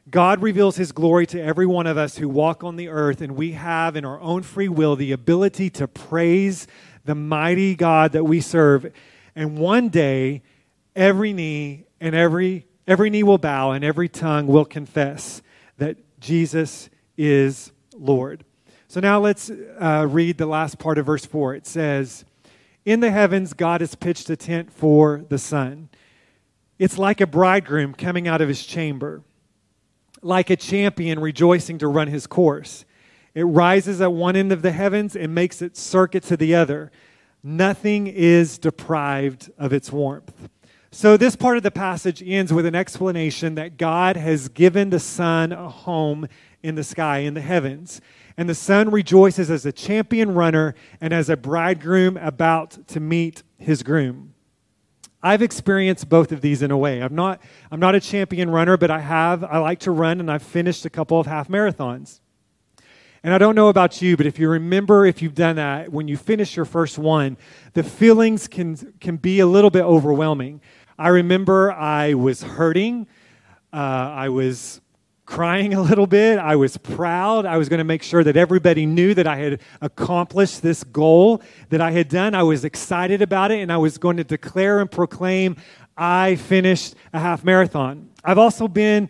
God 0.08 0.42
reveals 0.42 0.76
his 0.76 0.92
glory 0.92 1.26
to 1.28 1.42
every 1.42 1.66
one 1.66 1.86
of 1.86 1.96
us 1.96 2.18
who 2.18 2.28
walk 2.28 2.62
on 2.62 2.76
the 2.76 2.88
earth, 2.88 3.22
and 3.22 3.34
we 3.34 3.52
have 3.52 3.96
in 3.96 4.04
our 4.04 4.20
own 4.20 4.42
free 4.42 4.68
will 4.68 4.94
the 4.94 5.10
ability 5.10 5.70
to 5.70 5.88
praise 5.88 6.68
the 7.06 7.14
mighty 7.14 7.74
God 7.74 8.12
that 8.12 8.24
we 8.24 8.40
serve. 8.40 8.92
And 9.34 9.58
one 9.58 9.88
day, 9.88 10.42
every 10.94 11.32
knee 11.32 11.86
and 11.98 12.14
every 12.14 12.66
every 12.86 13.10
knee 13.10 13.24
will 13.24 13.38
bow 13.38 13.72
and 13.72 13.82
every 13.82 14.08
tongue 14.08 14.46
will 14.46 14.64
confess 14.64 15.42
that 15.78 15.96
Jesus 16.20 16.88
is 17.16 17.72
Lord. 17.96 18.44
So 18.88 19.00
now 19.00 19.18
let's 19.18 19.50
uh, 19.50 20.06
read 20.08 20.38
the 20.38 20.46
last 20.46 20.78
part 20.78 20.98
of 20.98 21.06
verse 21.06 21.26
4. 21.26 21.54
It 21.56 21.66
says, 21.66 22.24
In 22.84 23.00
the 23.00 23.10
heavens, 23.10 23.54
God 23.54 23.80
has 23.80 23.96
pitched 23.96 24.30
a 24.30 24.36
tent 24.36 24.72
for 24.72 25.24
the 25.28 25.38
sun. 25.38 25.88
It's 26.78 26.98
like 26.98 27.20
a 27.20 27.26
bridegroom 27.26 27.94
coming 27.94 28.28
out 28.28 28.40
of 28.40 28.48
his 28.48 28.64
chamber, 28.64 29.22
like 30.22 30.50
a 30.50 30.56
champion 30.56 31.18
rejoicing 31.20 31.78
to 31.78 31.88
run 31.88 32.08
his 32.08 32.26
course. 32.26 32.84
It 33.34 33.44
rises 33.44 34.00
at 34.00 34.12
one 34.12 34.36
end 34.36 34.52
of 34.52 34.62
the 34.62 34.72
heavens 34.72 35.16
and 35.16 35.34
makes 35.34 35.62
its 35.62 35.80
circuit 35.80 36.22
to 36.24 36.36
the 36.36 36.54
other. 36.54 36.90
Nothing 37.42 38.06
is 38.06 38.58
deprived 38.58 39.50
of 39.58 39.72
its 39.72 39.90
warmth. 39.90 40.48
So, 40.90 41.16
this 41.16 41.36
part 41.36 41.58
of 41.58 41.62
the 41.62 41.70
passage 41.70 42.22
ends 42.24 42.52
with 42.52 42.64
an 42.64 42.74
explanation 42.74 43.54
that 43.56 43.76
God 43.76 44.16
has 44.16 44.48
given 44.48 44.88
the 44.88 45.00
sun 45.00 45.52
a 45.52 45.68
home 45.68 46.28
in 46.62 46.74
the 46.74 46.84
sky, 46.84 47.18
in 47.18 47.34
the 47.34 47.40
heavens. 47.40 48.00
And 48.36 48.48
the 48.48 48.54
sun 48.54 48.90
rejoices 48.90 49.50
as 49.50 49.66
a 49.66 49.72
champion 49.72 50.32
runner 50.32 50.74
and 51.00 51.12
as 51.12 51.28
a 51.28 51.36
bridegroom 51.36 52.16
about 52.16 52.86
to 52.88 53.00
meet 53.00 53.42
his 53.58 53.82
groom. 53.82 54.34
I've 55.26 55.42
experienced 55.42 56.08
both 56.08 56.30
of 56.30 56.40
these 56.40 56.62
in 56.62 56.70
a 56.70 56.78
way. 56.78 57.00
I'm 57.00 57.16
not, 57.16 57.42
I'm 57.72 57.80
not 57.80 57.96
a 57.96 58.00
champion 58.00 58.48
runner, 58.48 58.76
but 58.76 58.92
I 58.92 59.00
have, 59.00 59.42
I 59.42 59.58
like 59.58 59.80
to 59.80 59.90
run, 59.90 60.20
and 60.20 60.30
I've 60.30 60.42
finished 60.44 60.86
a 60.86 60.90
couple 60.90 61.18
of 61.18 61.26
half 61.26 61.48
marathons. 61.48 62.20
And 63.24 63.34
I 63.34 63.38
don't 63.38 63.56
know 63.56 63.66
about 63.66 64.00
you, 64.00 64.16
but 64.16 64.26
if 64.26 64.38
you 64.38 64.48
remember, 64.48 65.04
if 65.04 65.20
you've 65.20 65.34
done 65.34 65.56
that, 65.56 65.90
when 65.90 66.06
you 66.06 66.16
finish 66.16 66.54
your 66.54 66.64
first 66.64 66.96
one, 66.96 67.36
the 67.72 67.82
feelings 67.82 68.46
can, 68.46 68.94
can 69.00 69.16
be 69.16 69.40
a 69.40 69.46
little 69.48 69.70
bit 69.70 69.82
overwhelming. 69.82 70.60
I 70.96 71.08
remember 71.08 71.72
I 71.72 72.14
was 72.14 72.44
hurting. 72.44 73.08
Uh, 73.72 73.76
I 73.76 74.28
was 74.28 74.80
crying 75.26 75.74
a 75.74 75.82
little 75.82 76.06
bit. 76.06 76.38
I 76.38 76.56
was 76.56 76.76
proud. 76.76 77.44
I 77.44 77.56
was 77.56 77.68
going 77.68 77.78
to 77.78 77.84
make 77.84 78.02
sure 78.02 78.24
that 78.24 78.36
everybody 78.36 78.86
knew 78.86 79.12
that 79.14 79.26
I 79.26 79.36
had 79.36 79.60
accomplished 79.80 80.62
this 80.62 80.84
goal 80.84 81.42
that 81.68 81.80
I 81.80 81.90
had 81.90 82.08
done. 82.08 82.34
I 82.34 82.44
was 82.44 82.64
excited 82.64 83.20
about 83.20 83.50
it, 83.50 83.58
and 83.60 83.72
I 83.72 83.76
was 83.76 83.98
going 83.98 84.16
to 84.16 84.24
declare 84.24 84.80
and 84.80 84.90
proclaim 84.90 85.56
I 85.96 86.36
finished 86.36 86.94
a 87.12 87.18
half 87.18 87.42
marathon. 87.42 88.10
I've 88.22 88.38
also 88.38 88.68
been 88.68 89.08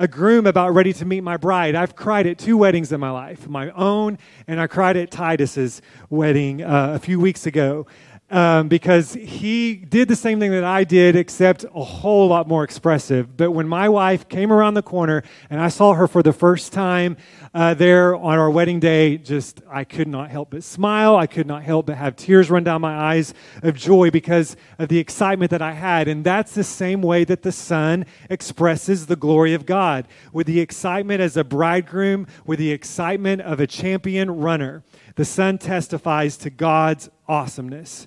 a 0.00 0.06
groom 0.06 0.46
about 0.46 0.72
ready 0.72 0.92
to 0.92 1.04
meet 1.04 1.22
my 1.22 1.36
bride. 1.36 1.74
I've 1.74 1.96
cried 1.96 2.26
at 2.28 2.38
two 2.38 2.56
weddings 2.56 2.92
in 2.92 3.00
my 3.00 3.10
life 3.10 3.48
my 3.48 3.70
own, 3.70 4.18
and 4.46 4.60
I 4.60 4.68
cried 4.68 4.96
at 4.96 5.10
Titus's 5.10 5.82
wedding 6.08 6.62
uh, 6.62 6.92
a 6.94 6.98
few 6.98 7.18
weeks 7.18 7.46
ago 7.46 7.86
um, 8.30 8.68
because 8.68 9.14
he 9.14 9.76
did 9.76 10.08
the 10.08 10.16
same 10.16 10.38
thing 10.38 10.50
that 10.50 10.64
I 10.64 10.84
did, 10.84 11.16
except 11.16 11.64
a 11.74 11.82
whole 11.82 12.28
lot 12.28 12.46
more 12.46 12.62
expressive. 12.62 13.36
But 13.36 13.52
when 13.52 13.66
my 13.66 13.88
wife 13.88 14.28
came 14.28 14.52
around 14.52 14.74
the 14.74 14.82
corner 14.82 15.22
and 15.48 15.60
I 15.60 15.68
saw 15.68 15.94
her 15.94 16.06
for 16.06 16.22
the 16.22 16.32
first 16.32 16.72
time 16.72 17.16
uh, 17.54 17.72
there 17.72 18.14
on 18.14 18.38
our 18.38 18.50
wedding 18.50 18.80
day, 18.80 19.16
just 19.16 19.62
I 19.70 19.84
could 19.84 20.08
not 20.08 20.30
help 20.30 20.50
but 20.50 20.62
smile. 20.62 21.16
I 21.16 21.26
could 21.26 21.46
not 21.46 21.62
help 21.62 21.86
but 21.86 21.96
have 21.96 22.16
tears 22.16 22.50
run 22.50 22.64
down 22.64 22.82
my 22.82 22.94
eyes 22.94 23.32
of 23.62 23.76
joy 23.76 24.10
because 24.10 24.56
of 24.78 24.88
the 24.88 24.98
excitement 24.98 25.50
that 25.50 25.62
I 25.62 25.72
had. 25.72 26.06
And 26.06 26.22
that's 26.22 26.54
the 26.54 26.64
same 26.64 27.00
way 27.00 27.24
that 27.24 27.42
the 27.42 27.52
sun 27.52 28.04
expresses 28.28 29.06
the 29.06 29.16
glory 29.16 29.54
of 29.54 29.64
God 29.64 30.06
with 30.34 30.46
the 30.46 30.60
excitement 30.60 31.22
as 31.22 31.38
a 31.38 31.44
bridegroom, 31.44 32.26
with 32.44 32.58
the 32.58 32.72
excitement 32.72 33.40
of 33.40 33.58
a 33.58 33.66
champion 33.66 34.30
runner. 34.30 34.82
The 35.16 35.24
sun 35.24 35.56
testifies 35.56 36.36
to 36.38 36.50
God's 36.50 37.08
awesomeness. 37.26 38.06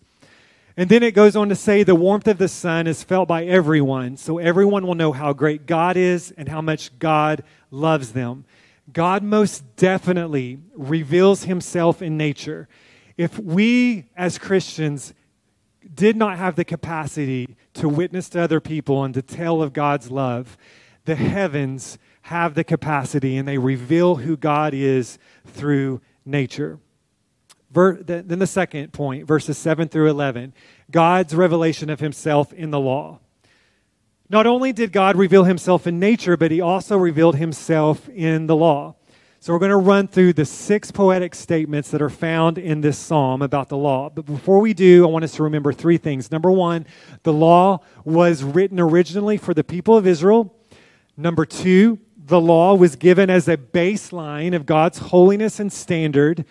And 0.81 0.89
then 0.89 1.03
it 1.03 1.13
goes 1.13 1.35
on 1.35 1.49
to 1.49 1.55
say 1.55 1.83
the 1.83 1.93
warmth 1.93 2.27
of 2.27 2.39
the 2.39 2.47
sun 2.47 2.87
is 2.87 3.03
felt 3.03 3.27
by 3.27 3.45
everyone, 3.45 4.17
so 4.17 4.39
everyone 4.39 4.87
will 4.87 4.95
know 4.95 5.11
how 5.11 5.31
great 5.31 5.67
God 5.67 5.95
is 5.95 6.33
and 6.35 6.49
how 6.49 6.59
much 6.59 6.97
God 6.97 7.43
loves 7.69 8.13
them. 8.13 8.45
God 8.91 9.21
most 9.21 9.75
definitely 9.75 10.57
reveals 10.73 11.43
himself 11.43 12.01
in 12.01 12.17
nature. 12.17 12.67
If 13.15 13.37
we 13.37 14.09
as 14.17 14.39
Christians 14.39 15.13
did 15.93 16.15
not 16.15 16.39
have 16.39 16.55
the 16.55 16.65
capacity 16.65 17.57
to 17.75 17.87
witness 17.87 18.27
to 18.29 18.41
other 18.41 18.59
people 18.59 19.03
and 19.03 19.13
to 19.13 19.21
tell 19.21 19.61
of 19.61 19.73
God's 19.73 20.09
love, 20.09 20.57
the 21.05 21.13
heavens 21.13 21.99
have 22.23 22.55
the 22.55 22.63
capacity 22.63 23.37
and 23.37 23.47
they 23.47 23.59
reveal 23.59 24.15
who 24.15 24.35
God 24.35 24.73
is 24.73 25.19
through 25.45 26.01
nature. 26.25 26.79
Ver, 27.71 27.95
then 27.95 28.39
the 28.39 28.47
second 28.47 28.91
point, 28.91 29.25
verses 29.25 29.57
7 29.57 29.87
through 29.87 30.09
11, 30.09 30.53
God's 30.91 31.33
revelation 31.33 31.89
of 31.89 32.01
himself 32.01 32.51
in 32.51 32.69
the 32.69 32.79
law. 32.79 33.19
Not 34.29 34.45
only 34.45 34.73
did 34.73 34.91
God 34.91 35.15
reveal 35.15 35.45
himself 35.45 35.87
in 35.87 35.99
nature, 35.99 36.35
but 36.35 36.51
he 36.51 36.61
also 36.61 36.97
revealed 36.97 37.37
himself 37.37 38.09
in 38.09 38.47
the 38.47 38.55
law. 38.55 38.95
So 39.39 39.53
we're 39.53 39.59
going 39.59 39.71
to 39.71 39.77
run 39.77 40.07
through 40.07 40.33
the 40.33 40.45
six 40.45 40.91
poetic 40.91 41.33
statements 41.33 41.89
that 41.91 42.01
are 42.01 42.09
found 42.09 42.57
in 42.57 42.81
this 42.81 42.97
psalm 42.97 43.41
about 43.41 43.69
the 43.69 43.77
law. 43.77 44.09
But 44.09 44.25
before 44.25 44.59
we 44.59 44.73
do, 44.73 45.03
I 45.03 45.09
want 45.09 45.23
us 45.23 45.33
to 45.35 45.43
remember 45.43 45.73
three 45.73 45.97
things. 45.97 46.29
Number 46.29 46.51
one, 46.51 46.85
the 47.23 47.33
law 47.33 47.79
was 48.05 48.43
written 48.43 48.79
originally 48.79 49.37
for 49.37 49.53
the 49.53 49.63
people 49.63 49.97
of 49.97 50.05
Israel. 50.05 50.55
Number 51.17 51.45
two, 51.45 51.99
the 52.23 52.39
law 52.39 52.75
was 52.75 52.95
given 52.95 53.29
as 53.29 53.47
a 53.47 53.57
baseline 53.57 54.55
of 54.55 54.65
God's 54.65 54.99
holiness 54.99 55.59
and 55.59 55.73
standard 55.73 56.45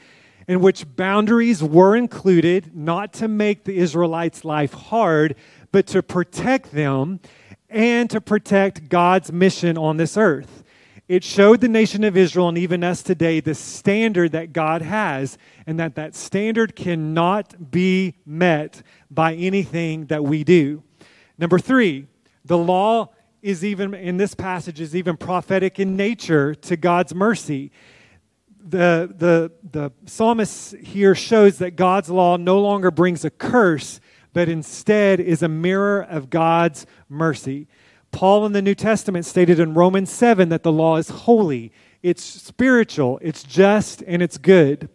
in 0.49 0.61
which 0.61 0.97
boundaries 0.97 1.63
were 1.63 1.97
included 1.97 2.75
not 2.75 3.13
to 3.15 3.29
make 3.29 3.65
the 3.65 3.79
Israelites' 3.79 4.45
life 4.45 4.73
hard, 4.73 5.37
but 5.73 5.87
to 5.89 6.03
protect 6.03 6.73
them 6.73 7.21
and 7.69 8.11
to 8.11 8.21
protect 8.21 8.89
God's 8.89 9.33
mission 9.33 9.79
on 9.79 9.97
this 9.97 10.17
earth. 10.17 10.65
It 11.09 11.25
showed 11.25 11.61
the 11.61 11.69
nation 11.69 12.05
of 12.05 12.17
Israel 12.17 12.49
and 12.49 12.59
even 12.59 12.85
us 12.85 13.03
today 13.03 13.41
the 13.41 13.55
standard 13.55 14.33
that 14.33 14.53
God 14.53 14.83
has, 14.83 15.39
and 15.67 15.79
that 15.81 15.97
that 15.97 16.15
standard 16.15 16.77
cannot 16.77 17.71
be 17.73 18.15
met 18.25 18.83
by 19.11 19.35
anything 19.35 20.07
that 20.07 20.23
we 20.23 20.45
do. 20.45 20.85
Number 21.37 21.59
three, 21.59 22.07
the 22.45 22.59
law 22.59 23.11
is 23.43 23.65
even 23.65 23.95
in 23.95 24.19
this 24.19 24.35
passage 24.35 24.81
is 24.81 24.95
even 24.95 25.17
prophetic 25.17 25.81
in 25.81 25.97
nature 25.97 26.55
to 26.55 26.77
God's 26.77 27.15
mercy 27.15 27.73
the, 28.63 29.13
the, 29.17 29.53
the 29.71 29.93
psalmist 30.07 30.77
here 30.77 31.15
shows 31.15 31.59
that 31.59 31.77
God's 31.77 32.11
law 32.11 32.37
no 32.37 32.61
longer 32.61 32.91
brings 32.91 33.25
a 33.25 33.31
curse, 33.31 34.01
but 34.33 34.49
instead 34.49 35.21
is 35.21 35.43
a 35.43 35.49
mirror 35.49 36.03
of 36.03 36.31
God's 36.31 36.87
mercy. 37.09 37.67
Paul 38.13 38.47
in 38.47 38.53
the 38.53 38.63
New 38.63 38.75
Testament 38.75 39.27
stated 39.27 39.61
in 39.61 39.75
Romans 39.75 40.11
7 40.11 40.49
that 40.49 40.63
the 40.63 40.73
law 40.73 40.97
is 40.97 41.09
holy, 41.09 41.73
it's 42.03 42.23
spiritual, 42.23 43.19
it's 43.23 43.43
just, 43.43 44.03
and 44.07 44.23
it's 44.23 44.39
good. 44.39 44.89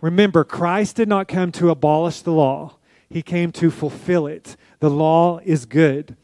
Remember, 0.00 0.44
Christ 0.44 0.96
did 0.96 1.08
not 1.08 1.28
come 1.28 1.52
to 1.52 1.70
abolish 1.70 2.22
the 2.22 2.32
law, 2.32 2.76
he 3.08 3.22
came 3.22 3.52
to 3.52 3.70
fulfill 3.70 4.26
it. 4.26 4.56
The 4.78 4.90
law 4.90 5.40
is 5.44 5.66
good. 5.66 6.16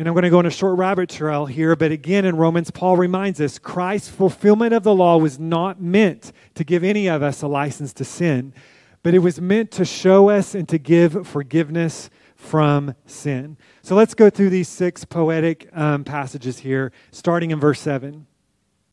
And 0.00 0.08
I'm 0.08 0.14
going 0.14 0.24
to 0.24 0.30
go 0.30 0.38
on 0.38 0.46
a 0.46 0.50
short 0.50 0.78
rabbit 0.78 1.10
trail 1.10 1.44
here, 1.44 1.76
but 1.76 1.92
again 1.92 2.24
in 2.24 2.34
Romans, 2.38 2.70
Paul 2.70 2.96
reminds 2.96 3.38
us 3.38 3.58
Christ's 3.58 4.08
fulfillment 4.08 4.72
of 4.72 4.82
the 4.82 4.94
law 4.94 5.18
was 5.18 5.38
not 5.38 5.78
meant 5.78 6.32
to 6.54 6.64
give 6.64 6.82
any 6.82 7.06
of 7.06 7.22
us 7.22 7.42
a 7.42 7.46
license 7.46 7.92
to 7.92 8.04
sin, 8.06 8.54
but 9.02 9.12
it 9.12 9.18
was 9.18 9.42
meant 9.42 9.70
to 9.72 9.84
show 9.84 10.30
us 10.30 10.54
and 10.54 10.66
to 10.70 10.78
give 10.78 11.28
forgiveness 11.28 12.08
from 12.34 12.94
sin. 13.04 13.58
So 13.82 13.94
let's 13.94 14.14
go 14.14 14.30
through 14.30 14.48
these 14.48 14.68
six 14.68 15.04
poetic 15.04 15.68
um, 15.74 16.04
passages 16.04 16.60
here, 16.60 16.92
starting 17.10 17.50
in 17.50 17.60
verse 17.60 17.80
7. 17.80 18.26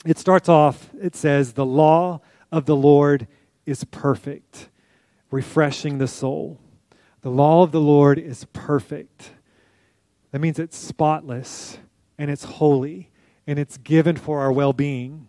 It 0.06 0.18
starts 0.18 0.50
off, 0.50 0.90
it 1.02 1.16
says, 1.16 1.54
The 1.54 1.66
law 1.66 2.20
of 2.52 2.66
the 2.66 2.76
Lord 2.76 3.30
is 3.66 3.86
perfect, 3.86 4.68
refreshing 5.32 6.00
the 6.00 6.08
soul. 6.10 6.60
The 7.22 7.32
law 7.32 7.64
of 7.64 7.72
the 7.72 7.80
Lord 7.80 8.20
is 8.20 8.44
perfect 8.52 9.32
that 10.38 10.41
means 10.41 10.60
it's 10.60 10.77
spotless 10.77 11.79
and 12.20 12.29
it's 12.29 12.44
holy 12.44 13.10
and 13.48 13.58
it's 13.58 13.75
given 13.77 14.15
for 14.15 14.39
our 14.39 14.51
well 14.51 14.72
being. 14.72 15.27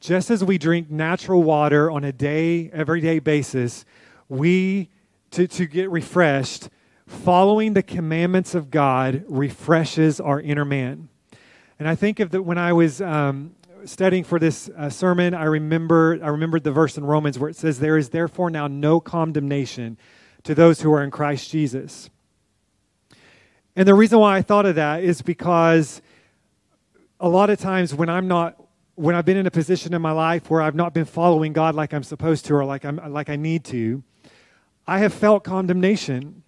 Just 0.00 0.32
as 0.32 0.42
we 0.42 0.58
drink 0.58 0.90
natural 0.90 1.44
water 1.44 1.88
on 1.92 2.02
a 2.02 2.10
day, 2.10 2.68
everyday 2.72 3.20
basis, 3.20 3.84
we, 4.28 4.90
to, 5.30 5.46
to 5.46 5.66
get 5.66 5.88
refreshed, 5.92 6.70
following 7.06 7.74
the 7.74 7.84
commandments 7.84 8.56
of 8.56 8.68
God 8.68 9.24
refreshes 9.28 10.18
our 10.18 10.40
inner 10.40 10.64
man. 10.64 11.08
And 11.78 11.86
I 11.86 11.94
think 11.94 12.18
of 12.18 12.30
that 12.30 12.42
when 12.42 12.58
I 12.58 12.72
was 12.72 13.00
um, 13.00 13.54
studying 13.84 14.24
for 14.24 14.40
this 14.40 14.68
uh, 14.76 14.90
sermon, 14.90 15.34
I 15.34 15.44
remember 15.44 16.18
I 16.20 16.30
remembered 16.30 16.64
the 16.64 16.72
verse 16.72 16.98
in 16.98 17.04
Romans 17.04 17.38
where 17.38 17.48
it 17.48 17.54
says, 17.54 17.78
"There 17.78 17.96
is 17.96 18.08
therefore 18.08 18.50
now 18.50 18.66
no 18.66 18.98
condemnation 18.98 19.98
to 20.42 20.52
those 20.52 20.80
who 20.80 20.92
are 20.92 21.04
in 21.04 21.12
Christ 21.12 21.48
Jesus." 21.48 22.10
And 23.78 23.86
the 23.86 23.94
reason 23.94 24.18
why 24.18 24.36
I 24.36 24.42
thought 24.42 24.66
of 24.66 24.74
that 24.74 25.04
is 25.04 25.22
because 25.22 26.02
a 27.20 27.28
lot 27.28 27.48
of 27.48 27.60
times 27.60 27.94
when 27.94 28.08
I'm 28.08 28.26
not 28.26 28.60
when 28.96 29.14
I've 29.14 29.24
been 29.24 29.36
in 29.36 29.46
a 29.46 29.52
position 29.52 29.94
in 29.94 30.02
my 30.02 30.10
life 30.10 30.50
where 30.50 30.60
I've 30.60 30.74
not 30.74 30.92
been 30.92 31.04
following 31.04 31.52
God 31.52 31.76
like 31.76 31.94
I'm 31.94 32.02
supposed 32.02 32.44
to 32.46 32.54
or 32.56 32.64
like 32.64 32.84
I'm 32.84 32.96
like 33.12 33.30
I 33.30 33.36
need 33.36 33.62
to, 33.66 34.02
I 34.84 34.98
have 34.98 35.14
felt 35.14 35.44
condemnation 35.44 36.42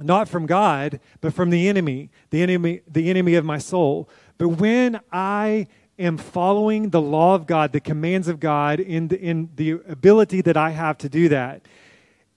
not 0.00 0.28
from 0.28 0.46
God, 0.46 0.98
but 1.20 1.32
from 1.32 1.50
the 1.50 1.68
enemy, 1.68 2.10
the 2.30 2.42
enemy 2.42 2.80
the 2.88 3.08
enemy 3.08 3.36
of 3.36 3.44
my 3.44 3.58
soul. 3.58 4.10
But 4.36 4.48
when 4.48 4.98
I 5.12 5.68
am 5.96 6.18
following 6.18 6.90
the 6.90 7.00
law 7.00 7.36
of 7.36 7.46
God, 7.46 7.70
the 7.70 7.78
commands 7.78 8.26
of 8.26 8.40
God 8.40 8.80
in 8.80 9.06
the, 9.06 9.20
in 9.20 9.50
the 9.54 9.80
ability 9.88 10.40
that 10.40 10.56
I 10.56 10.70
have 10.70 10.98
to 10.98 11.08
do 11.08 11.28
that, 11.28 11.68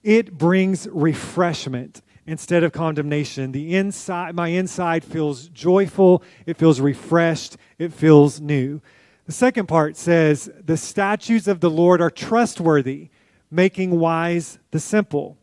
it 0.04 0.38
brings 0.38 0.86
refreshment 0.92 2.02
instead 2.26 2.62
of 2.62 2.72
condemnation. 2.72 3.52
The 3.52 3.74
inside, 3.74 4.34
my 4.34 4.48
inside 4.48 5.04
feels 5.04 5.48
joyful, 5.48 6.22
it 6.46 6.56
feels 6.56 6.80
refreshed, 6.80 7.56
it 7.78 7.92
feels 7.92 8.40
new. 8.40 8.80
The 9.26 9.32
second 9.32 9.66
part 9.66 9.96
says, 9.96 10.50
The 10.64 10.76
statutes 10.76 11.48
of 11.48 11.60
the 11.60 11.70
Lord 11.70 12.00
are 12.00 12.10
trustworthy, 12.10 13.10
making 13.50 13.98
wise 13.98 14.58
the 14.70 14.80
simple. 14.80 15.36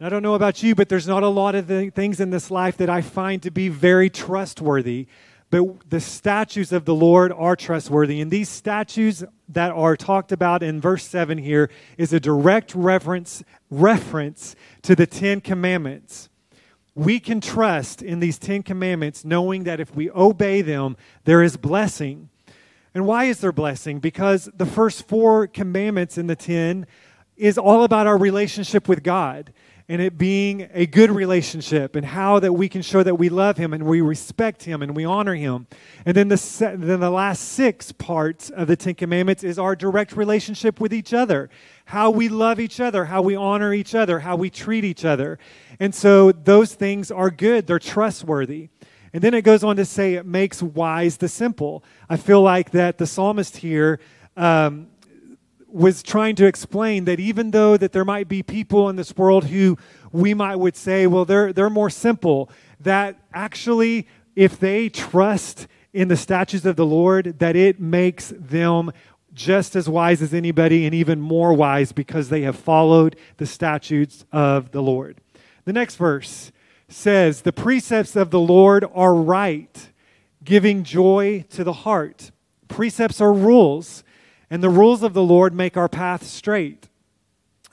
I 0.00 0.08
don't 0.08 0.22
know 0.22 0.34
about 0.34 0.62
you, 0.62 0.74
but 0.74 0.88
there's 0.88 1.06
not 1.06 1.22
a 1.22 1.28
lot 1.28 1.54
of 1.54 1.66
things 1.94 2.20
in 2.20 2.30
this 2.30 2.50
life 2.50 2.76
that 2.78 2.90
I 2.90 3.00
find 3.00 3.42
to 3.42 3.50
be 3.50 3.68
very 3.68 4.10
trustworthy. 4.10 5.06
But 5.54 5.88
the 5.88 6.00
statutes 6.00 6.72
of 6.72 6.84
the 6.84 6.96
Lord 6.96 7.30
are 7.30 7.54
trustworthy. 7.54 8.20
And 8.20 8.28
these 8.28 8.48
statutes 8.48 9.22
that 9.48 9.70
are 9.70 9.96
talked 9.96 10.32
about 10.32 10.64
in 10.64 10.80
verse 10.80 11.04
7 11.04 11.38
here 11.38 11.70
is 11.96 12.12
a 12.12 12.18
direct 12.18 12.74
reference, 12.74 13.44
reference 13.70 14.56
to 14.82 14.96
the 14.96 15.06
Ten 15.06 15.40
Commandments. 15.40 16.28
we 16.96 17.20
can 17.20 17.40
trust 17.40 18.02
in 18.02 18.18
these 18.18 18.36
Ten 18.36 18.64
Commandments, 18.64 19.24
knowing 19.24 19.62
that 19.62 19.78
if 19.78 19.94
we 19.94 20.10
obey 20.10 20.60
them, 20.60 20.96
there 21.22 21.40
is 21.40 21.56
blessing. 21.56 22.30
And 22.92 23.06
why 23.06 23.26
is 23.26 23.38
there 23.38 23.52
blessing? 23.52 24.00
Because 24.00 24.48
the 24.56 24.66
first 24.66 25.06
four 25.06 25.46
commandments 25.46 26.18
in 26.18 26.26
the 26.26 26.34
ten 26.34 26.84
is 27.36 27.58
all 27.58 27.84
about 27.84 28.08
our 28.08 28.18
relationship 28.18 28.88
with 28.88 29.04
God 29.04 29.52
and 29.88 30.00
it 30.00 30.16
being 30.16 30.68
a 30.72 30.86
good 30.86 31.10
relationship 31.10 31.94
and 31.94 32.06
how 32.06 32.38
that 32.38 32.54
we 32.54 32.68
can 32.70 32.80
show 32.80 33.02
that 33.02 33.16
we 33.16 33.28
love 33.28 33.58
him 33.58 33.74
and 33.74 33.84
we 33.84 34.00
respect 34.00 34.62
him 34.62 34.82
and 34.82 34.96
we 34.96 35.04
honor 35.04 35.34
him. 35.34 35.66
And 36.06 36.16
then 36.16 36.28
the 36.28 36.76
then 36.78 37.00
the 37.00 37.10
last 37.10 37.40
six 37.40 37.92
parts 37.92 38.48
of 38.48 38.66
the 38.66 38.76
10 38.76 38.94
commandments 38.94 39.44
is 39.44 39.58
our 39.58 39.76
direct 39.76 40.16
relationship 40.16 40.80
with 40.80 40.94
each 40.94 41.12
other. 41.12 41.50
How 41.86 42.08
we 42.08 42.30
love 42.30 42.60
each 42.60 42.80
other, 42.80 43.04
how 43.04 43.20
we 43.20 43.36
honor 43.36 43.74
each 43.74 43.94
other, 43.94 44.20
how 44.20 44.36
we 44.36 44.48
treat 44.48 44.84
each 44.84 45.04
other. 45.04 45.38
And 45.78 45.94
so 45.94 46.32
those 46.32 46.74
things 46.74 47.10
are 47.10 47.30
good, 47.30 47.66
they're 47.66 47.78
trustworthy. 47.78 48.70
And 49.12 49.22
then 49.22 49.34
it 49.34 49.42
goes 49.42 49.62
on 49.62 49.76
to 49.76 49.84
say 49.84 50.14
it 50.14 50.26
makes 50.26 50.62
wise 50.62 51.18
the 51.18 51.28
simple. 51.28 51.84
I 52.08 52.16
feel 52.16 52.40
like 52.40 52.70
that 52.70 52.98
the 52.98 53.06
psalmist 53.06 53.58
here 53.58 54.00
um, 54.36 54.88
was 55.74 56.04
trying 56.04 56.36
to 56.36 56.46
explain 56.46 57.04
that 57.04 57.18
even 57.18 57.50
though 57.50 57.76
that 57.76 57.92
there 57.92 58.04
might 58.04 58.28
be 58.28 58.44
people 58.44 58.88
in 58.88 58.94
this 58.94 59.16
world 59.16 59.46
who 59.46 59.76
we 60.12 60.32
might 60.32 60.54
would 60.54 60.76
say, 60.76 61.08
well, 61.08 61.24
they're 61.24 61.52
they're 61.52 61.68
more 61.68 61.90
simple, 61.90 62.48
that 62.78 63.18
actually 63.34 64.06
if 64.36 64.58
they 64.60 64.88
trust 64.88 65.66
in 65.92 66.06
the 66.06 66.16
statutes 66.16 66.64
of 66.64 66.76
the 66.76 66.86
Lord, 66.86 67.40
that 67.40 67.56
it 67.56 67.80
makes 67.80 68.32
them 68.38 68.92
just 69.32 69.74
as 69.74 69.88
wise 69.88 70.22
as 70.22 70.32
anybody 70.32 70.86
and 70.86 70.94
even 70.94 71.20
more 71.20 71.52
wise 71.52 71.90
because 71.90 72.28
they 72.28 72.42
have 72.42 72.56
followed 72.56 73.16
the 73.38 73.46
statutes 73.46 74.24
of 74.30 74.70
the 74.70 74.80
Lord. 74.82 75.20
The 75.64 75.72
next 75.72 75.96
verse 75.96 76.52
says, 76.88 77.42
The 77.42 77.52
precepts 77.52 78.14
of 78.14 78.30
the 78.30 78.38
Lord 78.38 78.84
are 78.94 79.14
right, 79.14 79.90
giving 80.44 80.84
joy 80.84 81.44
to 81.50 81.64
the 81.64 81.72
heart. 81.72 82.30
Precepts 82.68 83.20
are 83.20 83.32
rules, 83.32 84.04
and 84.50 84.62
the 84.62 84.68
rules 84.68 85.02
of 85.02 85.14
the 85.14 85.22
Lord 85.22 85.54
make 85.54 85.76
our 85.76 85.88
path 85.88 86.24
straight. 86.24 86.88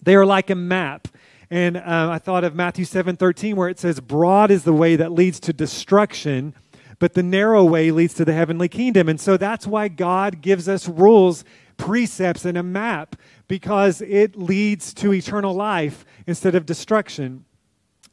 They 0.02 0.16
are 0.16 0.26
like 0.26 0.50
a 0.50 0.56
map. 0.56 1.08
And 1.50 1.76
uh, 1.78 2.10
I 2.12 2.18
thought 2.18 2.44
of 2.44 2.56
Matthew 2.56 2.86
7 2.86 3.18
13, 3.18 3.56
where 3.56 3.70
it 3.70 3.78
says, 3.78 4.00
Broad 4.00 4.52
is 4.52 4.64
the 4.64 4.74
way 4.74 4.96
that 4.96 5.12
leads 5.12 5.40
to 5.42 5.54
destruction, 5.54 6.56
but 6.98 7.14
the 7.14 7.24
narrow 7.24 7.64
way 7.64 7.92
leads 7.92 8.14
to 8.16 8.26
the 8.26 8.34
heavenly 8.34 8.70
kingdom. 8.70 9.10
And 9.10 9.20
so 9.20 9.36
that's 9.36 9.68
why 9.68 9.90
God 9.90 10.42
gives 10.42 10.70
us 10.70 10.88
rules, 10.88 11.44
precepts, 11.76 12.46
and 12.46 12.58
a 12.58 12.64
map, 12.64 13.18
because 13.50 14.02
it 14.02 14.38
leads 14.38 14.94
to 14.96 15.14
eternal 15.14 15.54
life 15.54 16.06
instead 16.26 16.56
of 16.56 16.66
destruction. 16.66 17.44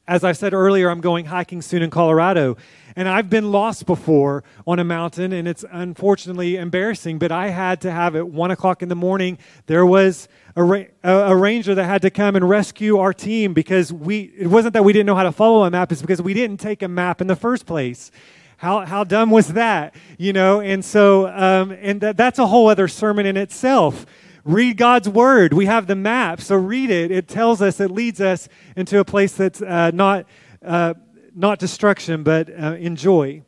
As 0.09 0.25
I 0.25 0.33
said 0.33 0.55
earlier, 0.55 0.91
I'm 0.91 1.03
going 1.03 1.27
hiking 1.27 1.63
soon 1.63 1.83
in 1.83 1.91
Colorado. 1.91 2.57
And 2.99 3.09
I've 3.09 3.31
been 3.31 3.53
lost 3.53 3.87
before 3.87 4.43
on 4.67 4.81
a 4.81 4.85
mountain, 4.85 5.33
and 5.33 5.47
it's 5.47 5.65
unfortunately 5.71 6.57
embarrassing. 6.57 7.21
But 7.21 7.31
I 7.31 7.51
had 7.51 7.81
to 7.83 7.93
have 7.93 8.17
at 8.17 8.29
one 8.29 8.51
o'clock 8.51 8.83
in 8.83 8.89
the 8.89 8.97
morning, 8.97 9.39
there 9.67 9.87
was 9.87 10.27
a, 10.57 10.65
ra- 10.65 10.83
a, 11.05 11.37
ranger 11.37 11.77
that 11.77 11.85
had 11.85 12.03
to 12.03 12.11
come 12.11 12.35
and 12.35 12.49
rescue 12.49 12.99
our 12.99 13.13
team 13.13 13.55
because 13.55 13.93
we, 13.93 14.33
it 14.37 14.49
wasn't 14.49 14.73
that 14.73 14.83
we 14.83 14.93
didn't 14.93 15.07
know 15.07 15.15
how 15.15 15.23
to 15.23 15.31
follow 15.31 15.63
a 15.63 15.71
map, 15.71 15.93
it's 15.93 16.01
because 16.01 16.21
we 16.21 16.35
didn't 16.35 16.57
take 16.57 16.83
a 16.83 16.89
map 16.89 17.21
in 17.21 17.29
the 17.29 17.37
first 17.37 17.67
place. 17.67 18.11
How, 18.57 18.85
how 18.85 19.05
dumb 19.05 19.31
was 19.31 19.53
that? 19.53 19.95
You 20.19 20.33
know, 20.33 20.61
and 20.61 20.85
so, 20.85 21.29
um, 21.29 21.71
and 21.71 22.01
th- 22.01 22.17
that's 22.17 22.41
a 22.41 22.49
whole 22.49 22.69
other 22.69 22.89
sermon 22.89 23.27
in 23.27 23.37
itself. 23.37 24.07
Read 24.43 24.77
God's 24.77 25.09
word. 25.09 25.53
We 25.53 25.67
have 25.67 25.87
the 25.87 25.95
map, 25.95 26.41
so 26.41 26.57
read 26.57 26.91
it. 26.91 27.13
It 27.13 27.29
tells 27.29 27.63
us, 27.63 27.79
it 27.79 27.93
leads 27.93 28.21
us 28.21 28.49
into 28.75 28.99
a 28.99 29.05
place 29.05 29.35
that's 29.35 29.63
uh, 29.63 29.93
not, 29.95 30.27
uh, 30.65 30.95
not 31.39 31.61
destruction, 31.61 32.25
but 32.25 32.51
uh, 32.51 32.75
in 32.75 32.97
joy. 32.97 33.43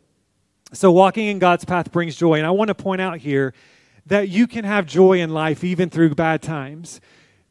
So, 0.73 0.92
walking 0.92 1.26
in 1.26 1.40
God's 1.40 1.64
path 1.64 1.90
brings 1.90 2.14
joy. 2.14 2.35
And 2.35 2.47
I 2.47 2.50
want 2.50 2.68
to 2.68 2.75
point 2.75 3.00
out 3.00 3.18
here 3.18 3.52
that 4.06 4.28
you 4.28 4.47
can 4.47 4.64
have 4.64 4.87
joy 4.87 5.20
in 5.20 5.30
life 5.30 5.64
even 5.64 5.91
through 5.91 6.14
bad 6.14 6.41
times. 6.41 7.00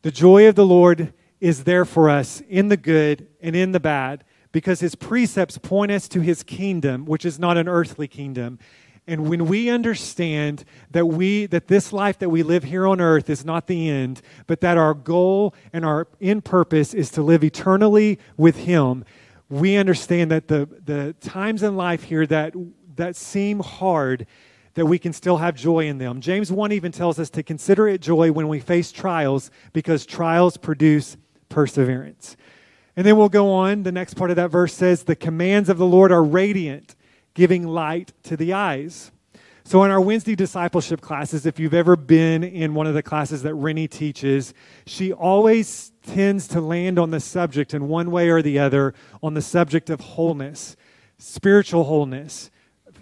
The 0.02 0.12
joy 0.12 0.48
of 0.48 0.56
the 0.56 0.66
Lord 0.66 1.14
is 1.42 1.66
there 1.66 1.84
for 1.84 2.10
us 2.10 2.42
in 2.48 2.70
the 2.70 2.78
good 2.78 3.28
and 3.42 3.54
in 3.54 3.74
the 3.74 3.82
bad 3.82 4.24
because 4.54 4.80
his 4.80 4.96
precepts 4.96 5.58
point 5.58 5.92
us 5.92 6.08
to 6.08 6.22
his 6.22 6.42
kingdom, 6.44 7.06
which 7.06 7.26
is 7.26 7.38
not 7.38 7.58
an 7.58 7.68
earthly 7.68 8.08
kingdom. 8.08 8.60
And 9.08 9.28
when 9.28 9.48
we 9.48 9.70
understand 9.70 10.64
that 10.92 11.08
we 11.08 11.48
that 11.48 11.68
this 11.68 11.92
life 11.92 12.20
that 12.20 12.30
we 12.30 12.44
live 12.44 12.64
here 12.64 12.88
on 12.88 13.02
earth 13.02 13.30
is 13.30 13.44
not 13.44 13.68
the 13.68 13.90
end, 13.90 14.22
but 14.48 14.62
that 14.62 14.78
our 14.78 14.94
goal 14.94 15.54
and 15.74 15.84
our 15.84 16.08
end 16.22 16.46
purpose 16.46 16.94
is 16.94 17.10
to 17.12 17.22
live 17.22 17.44
eternally 17.44 18.20
with 18.38 18.56
him, 18.56 19.04
we 19.50 19.78
understand 19.78 20.32
that 20.32 20.48
the, 20.48 20.70
the 20.86 21.14
times 21.22 21.64
in 21.64 21.76
life 21.76 22.04
here 22.04 22.26
that 22.28 22.54
that 22.96 23.16
seem 23.16 23.60
hard 23.60 24.28
that 24.76 24.86
we 24.86 25.00
can 25.00 25.12
still 25.14 25.38
have 25.38 25.56
joy 25.56 25.88
in 25.88 25.98
them. 25.98 26.22
James 26.22 26.52
1 26.52 26.72
even 26.72 26.92
tells 26.92 27.20
us 27.20 27.30
to 27.32 27.42
consider 27.42 27.88
it 27.88 28.02
joy 28.02 28.32
when 28.32 28.48
we 28.48 28.60
face 28.60 28.92
trials 28.92 29.50
because 29.74 30.06
trials 30.06 30.58
produce 30.58 31.18
perseverance. 31.50 32.38
And 32.96 33.06
then 33.06 33.18
we'll 33.18 33.30
go 33.30 33.52
on. 33.52 33.84
The 33.84 33.92
next 33.92 34.14
part 34.14 34.30
of 34.30 34.36
that 34.36 34.52
verse 34.52 34.74
says, 34.74 35.04
The 35.04 35.16
commands 35.16 35.70
of 35.70 35.78
the 35.78 35.86
Lord 35.86 36.12
are 36.12 36.24
radiant 36.24 36.96
giving 37.34 37.66
light 37.68 38.14
to 38.24 38.38
the 38.38 38.54
eyes. 38.54 39.12
So, 39.64 39.84
in 39.84 39.92
our 39.92 40.02
Wednesday 40.02 40.36
discipleship 40.36 41.00
classes, 41.00 41.46
if 41.46 41.60
you've 41.60 41.74
ever 41.74 41.96
been 41.96 42.44
in 42.44 42.74
one 42.74 42.88
of 42.88 42.94
the 42.94 43.04
classes 43.04 43.44
that 43.44 43.54
Rennie 43.54 43.88
teaches, 43.88 44.54
she 44.86 45.14
always 45.14 45.92
tends 46.14 46.48
to 46.50 46.62
land 46.62 46.98
on 46.98 47.12
the 47.12 47.20
subject 47.20 47.74
in 47.74 47.88
one 47.88 48.12
way 48.12 48.30
or 48.30 48.42
the 48.42 48.60
other 48.60 48.94
on 49.22 49.34
the 49.34 49.42
subject 49.42 49.90
of 49.90 50.00
wholeness, 50.02 50.76
spiritual 51.18 51.84
wholeness, 51.84 52.50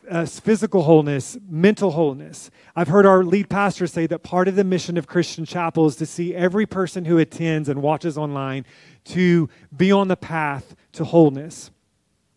uh, 0.09 0.25
physical 0.25 0.83
wholeness, 0.83 1.37
mental 1.49 1.91
wholeness. 1.91 2.49
I've 2.75 2.87
heard 2.87 3.05
our 3.05 3.23
lead 3.23 3.49
pastor 3.49 3.87
say 3.87 4.07
that 4.07 4.19
part 4.19 4.47
of 4.47 4.55
the 4.55 4.63
mission 4.63 4.97
of 4.97 5.07
Christian 5.07 5.45
Chapel 5.45 5.87
is 5.87 5.95
to 5.97 6.05
see 6.05 6.35
every 6.35 6.65
person 6.65 7.05
who 7.05 7.17
attends 7.17 7.69
and 7.69 7.81
watches 7.81 8.17
online 8.17 8.65
to 9.05 9.49
be 9.75 9.91
on 9.91 10.07
the 10.07 10.17
path 10.17 10.75
to 10.93 11.03
wholeness. 11.03 11.71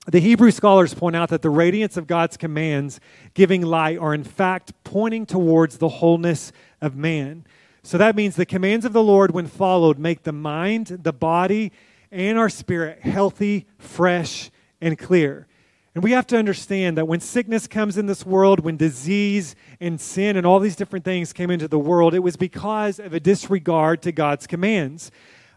The 0.06 0.20
Hebrew 0.20 0.50
scholars 0.50 0.94
point 0.94 1.14
out 1.14 1.28
that 1.28 1.42
the 1.42 1.50
radiance 1.50 1.96
of 1.96 2.06
God's 2.06 2.36
commands 2.36 3.00
giving 3.34 3.62
light 3.62 3.98
are 3.98 4.14
in 4.14 4.24
fact 4.24 4.72
pointing 4.82 5.26
towards 5.26 5.78
the 5.78 5.88
wholeness 5.88 6.52
of 6.80 6.96
man. 6.96 7.44
So 7.82 7.98
that 7.98 8.16
means 8.16 8.36
the 8.36 8.46
commands 8.46 8.84
of 8.84 8.92
the 8.92 9.02
Lord, 9.02 9.30
when 9.30 9.46
followed, 9.46 9.98
make 9.98 10.22
the 10.22 10.32
mind, 10.32 10.86
the 11.02 11.12
body, 11.12 11.72
and 12.10 12.38
our 12.38 12.48
spirit 12.48 13.00
healthy, 13.00 13.66
fresh, 13.78 14.50
and 14.80 14.98
clear. 14.98 15.46
And 15.94 16.04
we 16.04 16.12
have 16.12 16.26
to 16.28 16.36
understand 16.36 16.96
that 16.98 17.08
when 17.08 17.20
sickness 17.20 17.66
comes 17.66 17.98
in 17.98 18.06
this 18.06 18.24
world, 18.24 18.60
when 18.60 18.76
disease 18.76 19.56
and 19.80 20.00
sin 20.00 20.36
and 20.36 20.46
all 20.46 20.60
these 20.60 20.76
different 20.76 21.04
things 21.04 21.32
came 21.32 21.50
into 21.50 21.66
the 21.66 21.78
world, 21.78 22.14
it 22.14 22.20
was 22.20 22.36
because 22.36 23.00
of 23.00 23.12
a 23.12 23.20
disregard 23.20 24.02
to 24.02 24.12
God's 24.12 24.46
commands. 24.46 25.10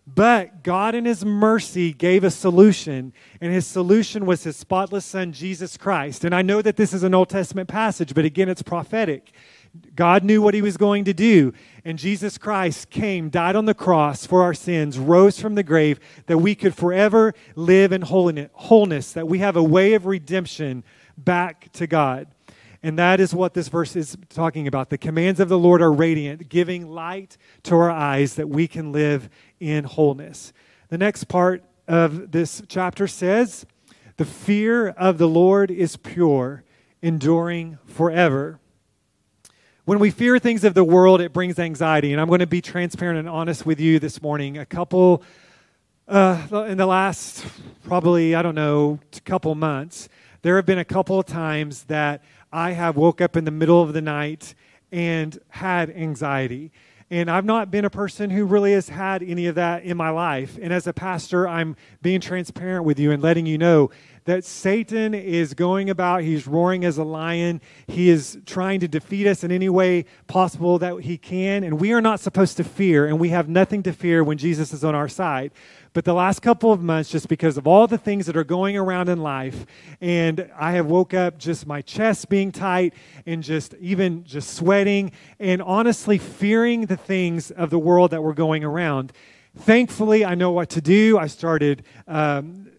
But 0.05 0.63
God, 0.63 0.95
in 0.95 1.05
His 1.05 1.23
mercy, 1.23 1.93
gave 1.93 2.23
a 2.23 2.31
solution, 2.31 3.13
and 3.39 3.53
His 3.53 3.65
solution 3.65 4.25
was 4.25 4.43
His 4.43 4.57
spotless 4.57 5.05
Son, 5.05 5.31
Jesus 5.31 5.77
Christ. 5.77 6.25
And 6.25 6.35
I 6.35 6.41
know 6.41 6.61
that 6.61 6.75
this 6.75 6.93
is 6.93 7.03
an 7.03 7.13
Old 7.13 7.29
Testament 7.29 7.69
passage, 7.69 8.13
but 8.13 8.25
again, 8.25 8.49
it's 8.49 8.61
prophetic. 8.61 9.31
God 9.95 10.23
knew 10.23 10.41
what 10.41 10.53
He 10.53 10.61
was 10.61 10.75
going 10.75 11.05
to 11.05 11.13
do, 11.13 11.53
and 11.85 11.97
Jesus 11.97 12.37
Christ 12.37 12.89
came, 12.89 13.29
died 13.29 13.55
on 13.55 13.65
the 13.65 13.73
cross 13.73 14.25
for 14.25 14.43
our 14.43 14.53
sins, 14.53 14.99
rose 14.99 15.39
from 15.39 15.55
the 15.55 15.63
grave, 15.63 15.99
that 16.27 16.37
we 16.37 16.53
could 16.53 16.75
forever 16.75 17.33
live 17.55 17.93
in 17.93 18.01
wholeness, 18.01 19.13
that 19.13 19.27
we 19.27 19.39
have 19.39 19.55
a 19.55 19.63
way 19.63 19.93
of 19.93 20.05
redemption 20.05 20.83
back 21.17 21.71
to 21.73 21.87
God. 21.87 22.27
And 22.85 22.99
that 22.99 23.21
is 23.21 23.33
what 23.33 23.53
this 23.53 23.69
verse 23.69 23.95
is 23.95 24.17
talking 24.27 24.67
about. 24.67 24.89
The 24.89 24.97
commands 24.97 25.39
of 25.39 25.47
the 25.47 25.57
Lord 25.57 25.81
are 25.81 25.91
radiant, 25.91 26.49
giving 26.49 26.89
light 26.89 27.37
to 27.63 27.75
our 27.75 27.89
eyes 27.89 28.35
that 28.35 28.49
we 28.49 28.67
can 28.67 28.91
live 28.91 29.29
in 29.61 29.85
wholeness. 29.85 30.51
The 30.89 30.97
next 30.97 31.23
part 31.29 31.63
of 31.87 32.31
this 32.31 32.61
chapter 32.67 33.07
says, 33.07 33.65
The 34.17 34.25
fear 34.25 34.89
of 34.89 35.17
the 35.17 35.29
Lord 35.29 35.71
is 35.71 35.95
pure, 35.95 36.65
enduring 37.01 37.77
forever. 37.85 38.59
When 39.85 39.99
we 39.99 40.11
fear 40.11 40.37
things 40.37 40.65
of 40.65 40.73
the 40.73 40.83
world, 40.83 41.21
it 41.21 41.31
brings 41.31 41.59
anxiety. 41.59 42.11
And 42.11 42.19
I'm 42.19 42.27
going 42.27 42.39
to 42.41 42.47
be 42.47 42.61
transparent 42.61 43.17
and 43.17 43.29
honest 43.29 43.65
with 43.65 43.79
you 43.79 43.97
this 43.99 44.21
morning. 44.21 44.57
A 44.57 44.65
couple, 44.65 45.23
uh, 46.07 46.65
in 46.67 46.77
the 46.77 46.85
last 46.85 47.45
probably, 47.85 48.35
I 48.35 48.41
don't 48.41 48.55
know, 48.55 48.99
couple 49.23 49.55
months, 49.55 50.09
there 50.41 50.57
have 50.57 50.65
been 50.65 50.79
a 50.79 50.85
couple 50.85 51.19
of 51.19 51.25
times 51.25 51.83
that 51.85 52.21
I 52.53 52.71
have 52.71 52.95
woke 52.95 53.19
up 53.19 53.35
in 53.35 53.45
the 53.45 53.51
middle 53.51 53.81
of 53.81 53.93
the 53.93 54.01
night 54.01 54.53
and 54.91 55.37
had 55.49 55.89
anxiety. 55.89 56.71
And 57.09 57.29
I've 57.29 57.45
not 57.45 57.69
been 57.69 57.83
a 57.83 57.89
person 57.89 58.29
who 58.29 58.45
really 58.45 58.73
has 58.73 58.89
had 58.89 59.23
any 59.23 59.47
of 59.47 59.55
that 59.55 59.83
in 59.83 59.97
my 59.97 60.09
life. 60.09 60.57
And 60.61 60.71
as 60.71 60.87
a 60.87 60.93
pastor, 60.93 61.47
I'm 61.47 61.75
being 62.01 62.21
transparent 62.21 62.85
with 62.85 62.99
you 62.99 63.11
and 63.11 63.21
letting 63.21 63.45
you 63.45 63.57
know 63.57 63.89
that 64.25 64.45
Satan 64.45 65.13
is 65.13 65.53
going 65.53 65.89
about, 65.89 66.23
he's 66.23 66.47
roaring 66.47 66.85
as 66.85 66.97
a 66.97 67.03
lion. 67.03 67.59
He 67.87 68.09
is 68.09 68.39
trying 68.45 68.79
to 68.79 68.87
defeat 68.87 69.27
us 69.27 69.43
in 69.43 69.51
any 69.51 69.69
way 69.69 70.05
possible 70.27 70.79
that 70.79 71.01
he 71.01 71.17
can. 71.17 71.63
And 71.63 71.79
we 71.79 71.91
are 71.91 72.01
not 72.01 72.19
supposed 72.19 72.57
to 72.57 72.63
fear, 72.63 73.05
and 73.05 73.19
we 73.19 73.29
have 73.29 73.49
nothing 73.49 73.83
to 73.83 73.91
fear 73.91 74.23
when 74.23 74.37
Jesus 74.37 74.73
is 74.73 74.83
on 74.83 74.95
our 74.95 75.09
side. 75.09 75.51
But 75.93 76.05
the 76.05 76.13
last 76.13 76.41
couple 76.41 76.71
of 76.71 76.81
months, 76.81 77.11
just 77.11 77.27
because 77.27 77.55
of 77.55 77.67
all 77.67 77.85
the 77.85 77.99
things 77.99 78.25
that 78.25 78.35
are 78.35 78.43
going 78.43 78.75
around 78.75 79.09
in 79.09 79.19
life, 79.19 79.65
and 80.01 80.49
I 80.59 80.71
have 80.71 80.87
woke 80.87 81.13
up 81.13 81.37
just 81.37 81.67
my 81.67 81.81
chest 81.81 82.29
being 82.29 82.51
tight 82.51 82.95
and 83.27 83.43
just 83.43 83.75
even 83.75 84.23
just 84.23 84.55
sweating 84.55 85.11
and 85.39 85.61
honestly 85.61 86.17
fearing 86.17 86.87
the 86.87 86.97
things 86.97 87.51
of 87.51 87.69
the 87.69 87.77
world 87.77 88.09
that 88.11 88.23
were 88.23 88.33
going 88.33 88.63
around. 88.63 89.13
Thankfully, 89.55 90.25
I 90.25 90.33
know 90.33 90.51
what 90.51 90.71
to 90.71 90.81
do. 90.81 91.19
I 91.19 91.27
started 91.27 91.83
um, 92.07 92.71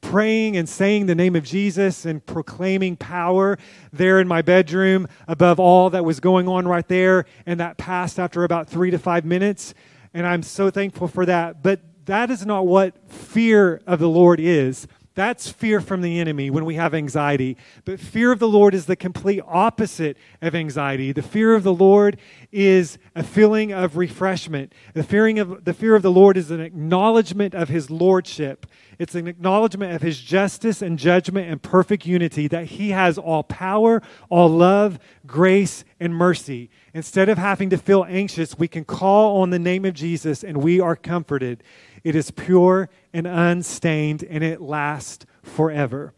praying 0.00 0.56
and 0.56 0.68
saying 0.68 1.06
the 1.06 1.14
name 1.16 1.34
of 1.34 1.42
Jesus 1.42 2.04
and 2.04 2.24
proclaiming 2.24 2.96
power 2.96 3.58
there 3.92 4.20
in 4.20 4.28
my 4.28 4.42
bedroom 4.42 5.08
above 5.26 5.58
all 5.58 5.90
that 5.90 6.04
was 6.04 6.20
going 6.20 6.46
on 6.46 6.68
right 6.68 6.86
there. 6.86 7.24
And 7.46 7.58
that 7.58 7.78
passed 7.78 8.20
after 8.20 8.44
about 8.44 8.68
three 8.68 8.92
to 8.92 8.98
five 8.98 9.24
minutes. 9.24 9.74
And 10.12 10.24
I'm 10.24 10.44
so 10.44 10.70
thankful 10.70 11.08
for 11.08 11.26
that. 11.26 11.64
But 11.64 11.80
that 12.06 12.30
is 12.30 12.44
not 12.44 12.66
what 12.66 13.10
fear 13.10 13.80
of 13.86 13.98
the 13.98 14.08
Lord 14.08 14.40
is. 14.40 14.86
That's 15.14 15.48
fear 15.48 15.80
from 15.80 16.00
the 16.00 16.18
enemy 16.18 16.50
when 16.50 16.64
we 16.64 16.74
have 16.74 16.92
anxiety. 16.92 17.56
But 17.84 18.00
fear 18.00 18.32
of 18.32 18.40
the 18.40 18.48
Lord 18.48 18.74
is 18.74 18.86
the 18.86 18.96
complete 18.96 19.42
opposite 19.46 20.16
of 20.42 20.56
anxiety. 20.56 21.12
The 21.12 21.22
fear 21.22 21.54
of 21.54 21.62
the 21.62 21.72
Lord 21.72 22.18
is 22.50 22.98
a 23.14 23.22
feeling 23.22 23.72
of 23.72 23.96
refreshment. 23.96 24.72
The 24.92 25.04
fearing 25.04 25.38
of 25.38 25.64
the 25.64 25.72
fear 25.72 25.94
of 25.94 26.02
the 26.02 26.10
Lord 26.10 26.36
is 26.36 26.50
an 26.50 26.60
acknowledgement 26.60 27.54
of 27.54 27.68
his 27.68 27.90
lordship. 27.90 28.66
It's 28.98 29.14
an 29.14 29.28
acknowledgement 29.28 29.94
of 29.94 30.02
his 30.02 30.18
justice 30.18 30.82
and 30.82 30.98
judgment 30.98 31.48
and 31.48 31.62
perfect 31.62 32.06
unity 32.06 32.48
that 32.48 32.66
he 32.66 32.90
has 32.90 33.16
all 33.16 33.44
power, 33.44 34.02
all 34.30 34.48
love, 34.48 34.98
grace, 35.26 35.84
and 36.00 36.12
mercy. 36.12 36.70
Instead 36.92 37.28
of 37.28 37.38
having 37.38 37.70
to 37.70 37.78
feel 37.78 38.04
anxious, 38.08 38.58
we 38.58 38.68
can 38.68 38.84
call 38.84 39.42
on 39.42 39.50
the 39.50 39.58
name 39.60 39.84
of 39.84 39.94
Jesus 39.94 40.42
and 40.42 40.56
we 40.56 40.80
are 40.80 40.96
comforted. 40.96 41.62
It 42.04 42.14
is 42.14 42.30
pure 42.30 42.90
and 43.12 43.26
unstained, 43.26 44.22
and 44.22 44.44
it 44.44 44.60
lasts 44.60 45.26
forever. 45.42 46.12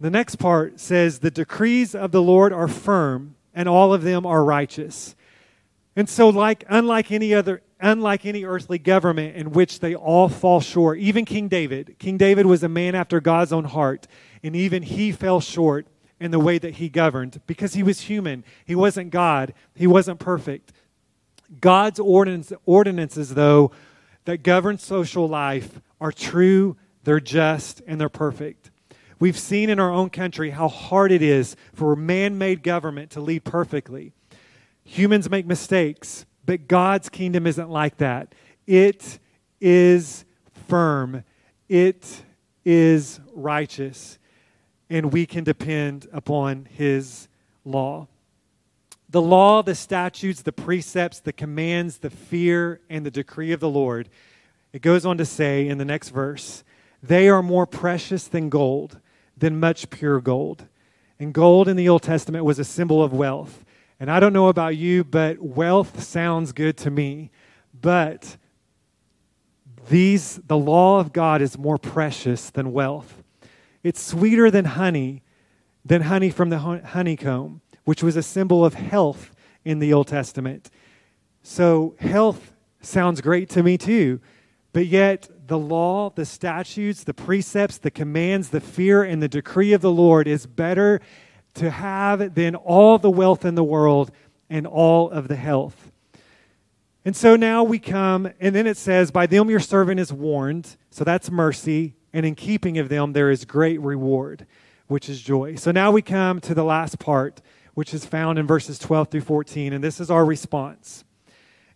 The 0.00 0.10
next 0.10 0.36
part 0.36 0.80
says, 0.80 1.18
The 1.18 1.30
decrees 1.30 1.94
of 1.94 2.10
the 2.10 2.22
Lord 2.22 2.54
are 2.54 2.68
firm, 2.68 3.36
and 3.54 3.68
all 3.68 3.92
of 3.92 4.02
them 4.02 4.24
are 4.24 4.42
righteous. 4.42 5.14
And 5.94 6.08
so, 6.08 6.30
like, 6.30 6.64
unlike 6.68 7.12
any 7.12 7.34
other, 7.34 7.62
unlike 7.78 8.24
any 8.24 8.44
earthly 8.44 8.78
government 8.78 9.36
in 9.36 9.50
which 9.50 9.80
they 9.80 9.94
all 9.94 10.30
fall 10.30 10.60
short, 10.60 10.98
even 10.98 11.26
King 11.26 11.48
David, 11.48 11.96
King 11.98 12.16
David 12.16 12.46
was 12.46 12.62
a 12.62 12.68
man 12.68 12.94
after 12.94 13.20
God's 13.20 13.52
own 13.52 13.64
heart, 13.64 14.06
and 14.42 14.56
even 14.56 14.82
he 14.82 15.12
fell 15.12 15.40
short 15.40 15.86
in 16.18 16.30
the 16.30 16.38
way 16.38 16.58
that 16.58 16.74
he 16.74 16.88
governed 16.88 17.40
because 17.46 17.74
he 17.74 17.82
was 17.82 18.02
human. 18.02 18.44
He 18.64 18.74
wasn't 18.74 19.10
God, 19.10 19.52
he 19.74 19.86
wasn't 19.86 20.18
perfect. 20.18 20.72
God's 21.60 21.98
ordinances, 21.98 23.34
though, 23.34 23.72
that 24.24 24.42
govern 24.42 24.78
social 24.78 25.28
life 25.28 25.80
are 26.00 26.12
true, 26.12 26.76
they're 27.04 27.20
just, 27.20 27.82
and 27.86 28.00
they're 28.00 28.08
perfect. 28.08 28.70
We've 29.18 29.38
seen 29.38 29.68
in 29.68 29.78
our 29.78 29.90
own 29.90 30.10
country 30.10 30.50
how 30.50 30.68
hard 30.68 31.12
it 31.12 31.22
is 31.22 31.56
for 31.74 31.94
man 31.94 32.38
made 32.38 32.62
government 32.62 33.10
to 33.12 33.20
lead 33.20 33.44
perfectly. 33.44 34.12
Humans 34.84 35.28
make 35.28 35.46
mistakes, 35.46 36.24
but 36.46 36.68
God's 36.68 37.08
kingdom 37.08 37.46
isn't 37.46 37.68
like 37.68 37.98
that. 37.98 38.34
It 38.66 39.18
is 39.60 40.24
firm, 40.68 41.22
it 41.68 42.22
is 42.64 43.20
righteous, 43.34 44.18
and 44.88 45.12
we 45.12 45.26
can 45.26 45.44
depend 45.44 46.06
upon 46.12 46.64
His 46.64 47.28
law. 47.64 48.08
The 49.10 49.20
law, 49.20 49.62
the 49.62 49.74
statutes, 49.74 50.42
the 50.42 50.52
precepts, 50.52 51.18
the 51.18 51.32
commands, 51.32 51.98
the 51.98 52.10
fear, 52.10 52.80
and 52.88 53.04
the 53.04 53.10
decree 53.10 53.50
of 53.50 53.58
the 53.58 53.68
Lord. 53.68 54.08
It 54.72 54.82
goes 54.82 55.04
on 55.04 55.18
to 55.18 55.24
say 55.24 55.66
in 55.66 55.78
the 55.78 55.84
next 55.84 56.10
verse, 56.10 56.62
they 57.02 57.28
are 57.28 57.42
more 57.42 57.66
precious 57.66 58.28
than 58.28 58.50
gold, 58.50 59.00
than 59.36 59.58
much 59.58 59.90
pure 59.90 60.20
gold. 60.20 60.66
And 61.18 61.34
gold 61.34 61.66
in 61.66 61.76
the 61.76 61.88
Old 61.88 62.02
Testament 62.02 62.44
was 62.44 62.60
a 62.60 62.64
symbol 62.64 63.02
of 63.02 63.12
wealth. 63.12 63.64
And 63.98 64.10
I 64.10 64.20
don't 64.20 64.32
know 64.32 64.48
about 64.48 64.76
you, 64.76 65.02
but 65.02 65.40
wealth 65.40 66.02
sounds 66.02 66.52
good 66.52 66.76
to 66.78 66.90
me. 66.90 67.30
But 67.78 68.36
these 69.88 70.36
the 70.46 70.56
law 70.56 71.00
of 71.00 71.12
God 71.12 71.42
is 71.42 71.58
more 71.58 71.78
precious 71.78 72.50
than 72.50 72.72
wealth. 72.72 73.22
It's 73.82 74.00
sweeter 74.00 74.50
than 74.50 74.66
honey, 74.66 75.22
than 75.84 76.02
honey 76.02 76.30
from 76.30 76.50
the 76.50 76.58
honeycomb 76.58 77.60
which 77.90 78.04
was 78.04 78.14
a 78.14 78.22
symbol 78.22 78.64
of 78.64 78.74
health 78.74 79.34
in 79.64 79.80
the 79.80 79.92
Old 79.92 80.06
Testament. 80.06 80.70
So, 81.42 81.96
health 81.98 82.52
sounds 82.80 83.20
great 83.20 83.48
to 83.48 83.64
me 83.64 83.76
too. 83.76 84.20
But 84.72 84.86
yet, 84.86 85.28
the 85.48 85.58
law, 85.58 86.10
the 86.10 86.24
statutes, 86.24 87.02
the 87.02 87.12
precepts, 87.12 87.78
the 87.78 87.90
commands, 87.90 88.50
the 88.50 88.60
fear, 88.60 89.02
and 89.02 89.20
the 89.20 89.26
decree 89.26 89.72
of 89.72 89.80
the 89.80 89.90
Lord 89.90 90.28
is 90.28 90.46
better 90.46 91.00
to 91.54 91.68
have 91.68 92.36
than 92.36 92.54
all 92.54 92.96
the 92.96 93.10
wealth 93.10 93.44
in 93.44 93.56
the 93.56 93.64
world 93.64 94.12
and 94.48 94.68
all 94.68 95.10
of 95.10 95.26
the 95.26 95.34
health. 95.34 95.90
And 97.04 97.16
so 97.16 97.34
now 97.34 97.64
we 97.64 97.80
come, 97.80 98.30
and 98.38 98.54
then 98.54 98.68
it 98.68 98.76
says, 98.76 99.10
By 99.10 99.26
them 99.26 99.50
your 99.50 99.58
servant 99.58 99.98
is 99.98 100.12
warned. 100.12 100.76
So 100.90 101.02
that's 101.02 101.28
mercy. 101.28 101.96
And 102.12 102.24
in 102.24 102.36
keeping 102.36 102.78
of 102.78 102.88
them, 102.88 103.14
there 103.14 103.32
is 103.32 103.44
great 103.44 103.80
reward, 103.80 104.46
which 104.86 105.08
is 105.08 105.20
joy. 105.20 105.56
So 105.56 105.72
now 105.72 105.90
we 105.90 106.02
come 106.02 106.40
to 106.42 106.54
the 106.54 106.62
last 106.62 107.00
part 107.00 107.40
which 107.80 107.94
is 107.94 108.04
found 108.04 108.38
in 108.38 108.46
verses 108.46 108.78
12 108.78 109.08
through 109.08 109.20
14. 109.22 109.72
And 109.72 109.82
this 109.82 110.00
is 110.00 110.10
our 110.10 110.22
response. 110.22 111.02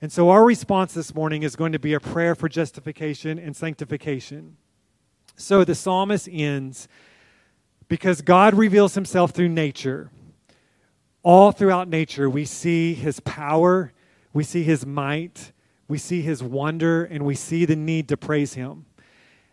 And 0.02 0.12
so, 0.12 0.28
our 0.28 0.44
response 0.44 0.92
this 0.92 1.14
morning 1.14 1.42
is 1.42 1.56
going 1.56 1.72
to 1.72 1.78
be 1.78 1.94
a 1.94 1.98
prayer 1.98 2.34
for 2.34 2.46
justification 2.46 3.38
and 3.38 3.56
sanctification. 3.56 4.58
So, 5.34 5.64
the 5.64 5.74
psalmist 5.74 6.28
ends 6.30 6.88
because 7.88 8.20
God 8.20 8.52
reveals 8.52 8.94
himself 8.94 9.30
through 9.30 9.48
nature. 9.48 10.10
All 11.22 11.52
throughout 11.52 11.88
nature, 11.88 12.28
we 12.28 12.44
see 12.44 12.92
his 12.92 13.20
power, 13.20 13.94
we 14.34 14.44
see 14.44 14.62
his 14.62 14.84
might, 14.84 15.52
we 15.88 15.96
see 15.96 16.20
his 16.20 16.42
wonder, 16.42 17.02
and 17.04 17.24
we 17.24 17.34
see 17.34 17.64
the 17.64 17.76
need 17.76 18.08
to 18.08 18.18
praise 18.18 18.52
him. 18.52 18.84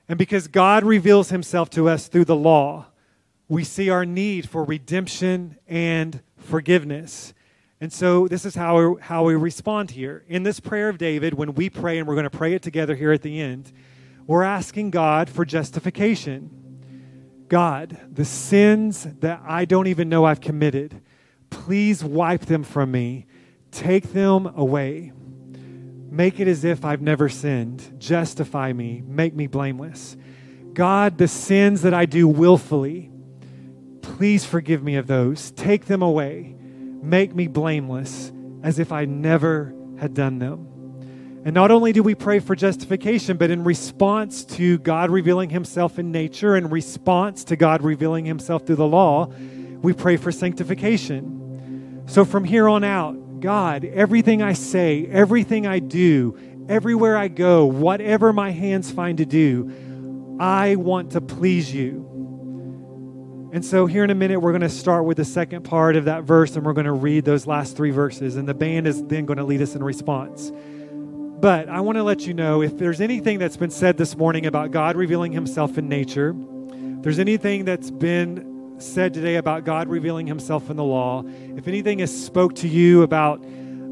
And 0.09 0.19
because 0.19 0.49
God 0.49 0.83
reveals 0.83 1.29
himself 1.29 1.69
to 1.69 1.87
us 1.87 2.09
through 2.09 2.25
the 2.25 2.35
law, 2.35 2.87
we 3.51 3.65
see 3.65 3.89
our 3.89 4.05
need 4.05 4.47
for 4.47 4.63
redemption 4.63 5.57
and 5.67 6.21
forgiveness. 6.41 7.33
And 7.79 7.91
so 7.91 8.27
this 8.27 8.45
is 8.45 8.55
how 8.55 8.97
how 9.01 9.23
we 9.23 9.35
respond 9.35 9.91
here. 9.91 10.23
In 10.27 10.43
this 10.43 10.59
prayer 10.59 10.89
of 10.89 10.97
David, 10.97 11.33
when 11.33 11.53
we 11.55 11.69
pray, 11.69 11.97
and 11.97 12.07
we're 12.07 12.15
going 12.15 12.23
to 12.23 12.29
pray 12.29 12.53
it 12.53 12.61
together 12.61 12.95
here 12.95 13.11
at 13.11 13.21
the 13.21 13.39
end, 13.39 13.71
we're 14.27 14.43
asking 14.43 14.91
God 14.91 15.29
for 15.29 15.45
justification. 15.45 16.57
God, 17.47 17.97
the 18.09 18.23
sins 18.23 19.07
that 19.19 19.41
I 19.45 19.65
don't 19.65 19.87
even 19.87 20.07
know 20.07 20.23
I've 20.23 20.39
committed, 20.39 21.01
please 21.49 22.03
wipe 22.03 22.45
them 22.45 22.63
from 22.63 22.91
me. 22.91 23.25
Take 23.71 24.13
them 24.13 24.45
away. 24.55 25.11
Make 26.09 26.39
it 26.39 26.47
as 26.47 26.63
if 26.63 26.85
I've 26.85 27.01
never 27.01 27.29
sinned. 27.29 27.99
Justify 27.99 28.73
me. 28.73 29.03
Make 29.05 29.33
me 29.33 29.47
blameless. 29.47 30.15
God, 30.73 31.17
the 31.17 31.27
sins 31.27 31.81
that 31.81 31.93
I 31.93 32.05
do 32.05 32.27
willfully, 32.27 33.10
Please 34.17 34.45
forgive 34.45 34.83
me 34.83 34.95
of 34.95 35.07
those. 35.07 35.51
Take 35.51 35.85
them 35.85 36.01
away. 36.01 36.55
Make 37.01 37.33
me 37.33 37.47
blameless 37.47 38.31
as 38.61 38.77
if 38.77 38.91
I 38.91 39.05
never 39.05 39.73
had 39.99 40.13
done 40.13 40.39
them. 40.39 40.67
And 41.43 41.55
not 41.55 41.71
only 41.71 41.91
do 41.91 42.03
we 42.03 42.13
pray 42.13 42.39
for 42.39 42.55
justification, 42.55 43.37
but 43.37 43.49
in 43.49 43.63
response 43.63 44.45
to 44.45 44.77
God 44.77 45.09
revealing 45.09 45.49
himself 45.49 45.97
in 45.97 46.11
nature, 46.11 46.55
in 46.55 46.69
response 46.69 47.43
to 47.45 47.55
God 47.55 47.81
revealing 47.81 48.25
himself 48.25 48.67
through 48.67 48.75
the 48.75 48.85
law, 48.85 49.25
we 49.81 49.93
pray 49.93 50.17
for 50.17 50.31
sanctification. 50.31 52.03
So 52.05 52.25
from 52.25 52.43
here 52.43 52.69
on 52.69 52.83
out, 52.83 53.39
God, 53.39 53.85
everything 53.85 54.43
I 54.43 54.53
say, 54.53 55.07
everything 55.07 55.65
I 55.65 55.79
do, 55.79 56.37
everywhere 56.69 57.17
I 57.17 57.27
go, 57.27 57.65
whatever 57.65 58.31
my 58.33 58.51
hands 58.51 58.91
find 58.91 59.17
to 59.17 59.25
do, 59.25 60.37
I 60.39 60.75
want 60.75 61.13
to 61.13 61.21
please 61.21 61.73
you. 61.73 62.10
And 63.53 63.65
so, 63.65 63.85
here 63.85 64.05
in 64.05 64.09
a 64.09 64.15
minute, 64.15 64.39
we're 64.39 64.53
going 64.53 64.61
to 64.61 64.69
start 64.69 65.03
with 65.03 65.17
the 65.17 65.25
second 65.25 65.63
part 65.63 65.97
of 65.97 66.05
that 66.05 66.23
verse 66.23 66.55
and 66.55 66.65
we're 66.65 66.71
going 66.71 66.85
to 66.85 66.93
read 66.93 67.25
those 67.25 67.45
last 67.45 67.75
three 67.75 67.91
verses. 67.91 68.37
And 68.37 68.47
the 68.47 68.53
band 68.53 68.87
is 68.87 69.03
then 69.03 69.25
going 69.25 69.37
to 69.37 69.43
lead 69.43 69.61
us 69.61 69.75
in 69.75 69.83
response. 69.83 70.53
But 70.53 71.67
I 71.67 71.81
want 71.81 71.97
to 71.97 72.03
let 72.03 72.25
you 72.25 72.33
know 72.33 72.61
if 72.61 72.77
there's 72.77 73.01
anything 73.01 73.39
that's 73.39 73.57
been 73.57 73.69
said 73.69 73.97
this 73.97 74.15
morning 74.15 74.45
about 74.45 74.71
God 74.71 74.95
revealing 74.95 75.33
himself 75.33 75.77
in 75.77 75.89
nature, 75.89 76.33
there's 77.01 77.19
anything 77.19 77.65
that's 77.65 77.91
been 77.91 78.75
said 78.77 79.13
today 79.13 79.35
about 79.35 79.65
God 79.65 79.89
revealing 79.89 80.27
himself 80.27 80.69
in 80.69 80.77
the 80.77 80.83
law, 80.83 81.23
if 81.57 81.67
anything 81.67 81.99
has 81.99 82.25
spoke 82.25 82.55
to 82.55 82.69
you 82.69 83.01
about, 83.03 83.43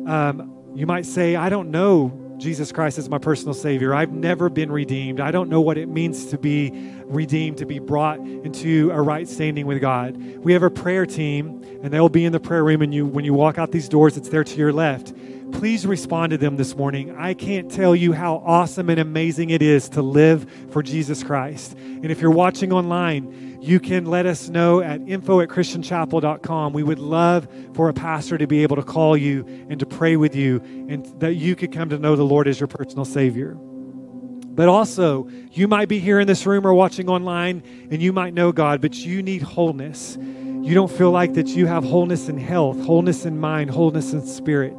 um, 0.08 0.72
you 0.74 0.86
might 0.86 1.06
say, 1.06 1.36
I 1.36 1.50
don't 1.50 1.70
know 1.70 2.10
Jesus 2.40 2.72
Christ 2.72 2.98
as 2.98 3.10
my 3.10 3.18
personal 3.18 3.54
Savior. 3.54 3.94
I've 3.94 4.14
never 4.14 4.50
been 4.50 4.72
redeemed. 4.72 5.20
I 5.20 5.32
don't 5.32 5.50
know 5.50 5.60
what 5.60 5.78
it 5.78 5.88
means 5.88 6.28
to 6.28 6.38
be 6.38 6.72
redeemed, 7.06 7.58
to 7.58 7.66
be 7.66 7.80
brought 7.80 8.20
into 8.20 8.92
a 8.92 9.02
right 9.02 9.28
standing 9.28 9.68
with 9.68 9.82
God. 9.82 10.16
We 10.18 10.54
have 10.54 10.64
a 10.64 10.70
prayer 10.70 11.06
team, 11.06 11.62
and 11.84 11.92
they'll 11.92 12.08
be 12.10 12.24
in 12.24 12.32
the 12.32 12.40
prayer 12.40 12.64
room. 12.64 12.82
And 12.82 12.94
you, 12.94 13.06
when 13.06 13.26
you 13.26 13.34
walk 13.34 13.58
out 13.58 13.72
these 13.72 13.90
doors, 13.90 14.16
it's 14.16 14.30
there 14.30 14.44
to 14.44 14.56
your 14.58 14.72
left. 14.72 15.14
Please 15.52 15.86
respond 15.86 16.30
to 16.30 16.38
them 16.38 16.56
this 16.56 16.76
morning. 16.76 17.16
I 17.18 17.34
can't 17.34 17.70
tell 17.70 17.96
you 17.96 18.14
how 18.14 18.36
awesome 18.46 18.90
and 18.90 19.00
amazing 19.00 19.50
it 19.50 19.62
is 19.62 19.90
to 19.90 20.02
live 20.02 20.50
for 20.72 20.82
Jesus 20.82 21.24
Christ. 21.24 21.74
And 21.74 22.12
if 22.12 22.22
you're 22.22 22.32
watching 22.32 22.72
online, 22.72 23.49
you 23.62 23.80
can 23.80 24.06
let 24.06 24.26
us 24.26 24.50
know 24.50 24.82
at 24.82 25.02
info 25.08 25.42
at 25.42 25.50
christianchapel.com. 25.50 26.74
We 26.74 26.84
would 26.84 27.00
love 27.00 27.48
for 27.74 27.90
a 27.90 27.94
pastor 27.94 28.38
to 28.38 28.48
be 28.48 28.64
able 28.64 28.78
to 28.78 28.84
call 28.84 29.18
you 29.18 29.46
and 29.70 29.80
to 29.80 29.86
pray 29.86 30.16
with 30.16 30.36
you 30.36 30.62
and 30.90 31.06
that 31.20 31.36
you 31.36 31.56
could 31.56 31.72
come 31.72 31.90
to 31.90 32.00
know 32.00 32.16
the 32.16 32.24
Lord 32.24 32.48
as 32.48 32.60
your 32.60 32.68
personal 32.68 33.06
Savior. 33.06 33.58
But 33.60 34.68
also, 34.68 35.30
you 35.52 35.68
might 35.68 35.90
be 35.90 36.00
here 36.00 36.20
in 36.20 36.28
this 36.28 36.46
room 36.46 36.66
or 36.66 36.74
watching 36.74 37.10
online 37.10 37.64
and 37.92 38.02
you 38.02 38.14
might 38.14 38.34
know 38.34 38.52
God, 38.52 38.82
but 38.82 38.96
you 38.96 39.22
need 39.22 39.42
wholeness. 39.42 40.18
You 40.20 40.74
don't 40.74 40.92
feel 40.92 41.12
like 41.12 41.34
that 41.34 41.48
you 41.48 41.66
have 41.66 41.84
wholeness 41.84 42.30
in 42.30 42.38
health, 42.38 42.80
wholeness 42.82 43.26
in 43.26 43.40
mind, 43.40 43.72
wholeness 43.72 44.14
in 44.14 44.26
spirit. 44.26 44.74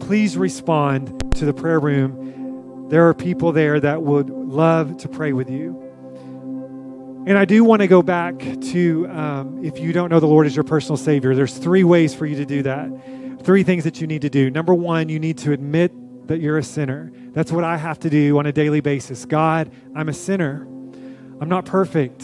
Please 0.00 0.36
respond 0.36 1.34
to 1.36 1.44
the 1.44 1.54
prayer 1.54 1.80
room. 1.80 2.88
There 2.88 3.08
are 3.08 3.14
people 3.14 3.52
there 3.52 3.80
that 3.80 4.02
would 4.02 4.30
love 4.30 4.96
to 4.98 5.08
pray 5.08 5.32
with 5.32 5.50
you. 5.50 5.85
And 7.26 7.36
I 7.36 7.44
do 7.44 7.64
want 7.64 7.82
to 7.82 7.88
go 7.88 8.02
back 8.02 8.38
to 8.38 9.08
um, 9.08 9.64
if 9.64 9.80
you 9.80 9.92
don't 9.92 10.10
know 10.10 10.20
the 10.20 10.28
Lord 10.28 10.46
as 10.46 10.54
your 10.54 10.62
personal 10.62 10.96
Savior, 10.96 11.34
there's 11.34 11.58
three 11.58 11.82
ways 11.82 12.14
for 12.14 12.24
you 12.24 12.36
to 12.36 12.46
do 12.46 12.62
that. 12.62 12.88
Three 13.42 13.64
things 13.64 13.82
that 13.82 14.00
you 14.00 14.06
need 14.06 14.22
to 14.22 14.30
do. 14.30 14.48
Number 14.48 14.72
one, 14.72 15.08
you 15.08 15.18
need 15.18 15.38
to 15.38 15.50
admit 15.50 15.90
that 16.28 16.38
you're 16.38 16.56
a 16.56 16.62
sinner. 16.62 17.12
That's 17.32 17.50
what 17.50 17.64
I 17.64 17.78
have 17.78 17.98
to 18.00 18.10
do 18.10 18.38
on 18.38 18.46
a 18.46 18.52
daily 18.52 18.80
basis. 18.80 19.24
God, 19.24 19.72
I'm 19.92 20.08
a 20.08 20.12
sinner. 20.12 20.68
I'm 21.40 21.48
not 21.48 21.64
perfect. 21.64 22.22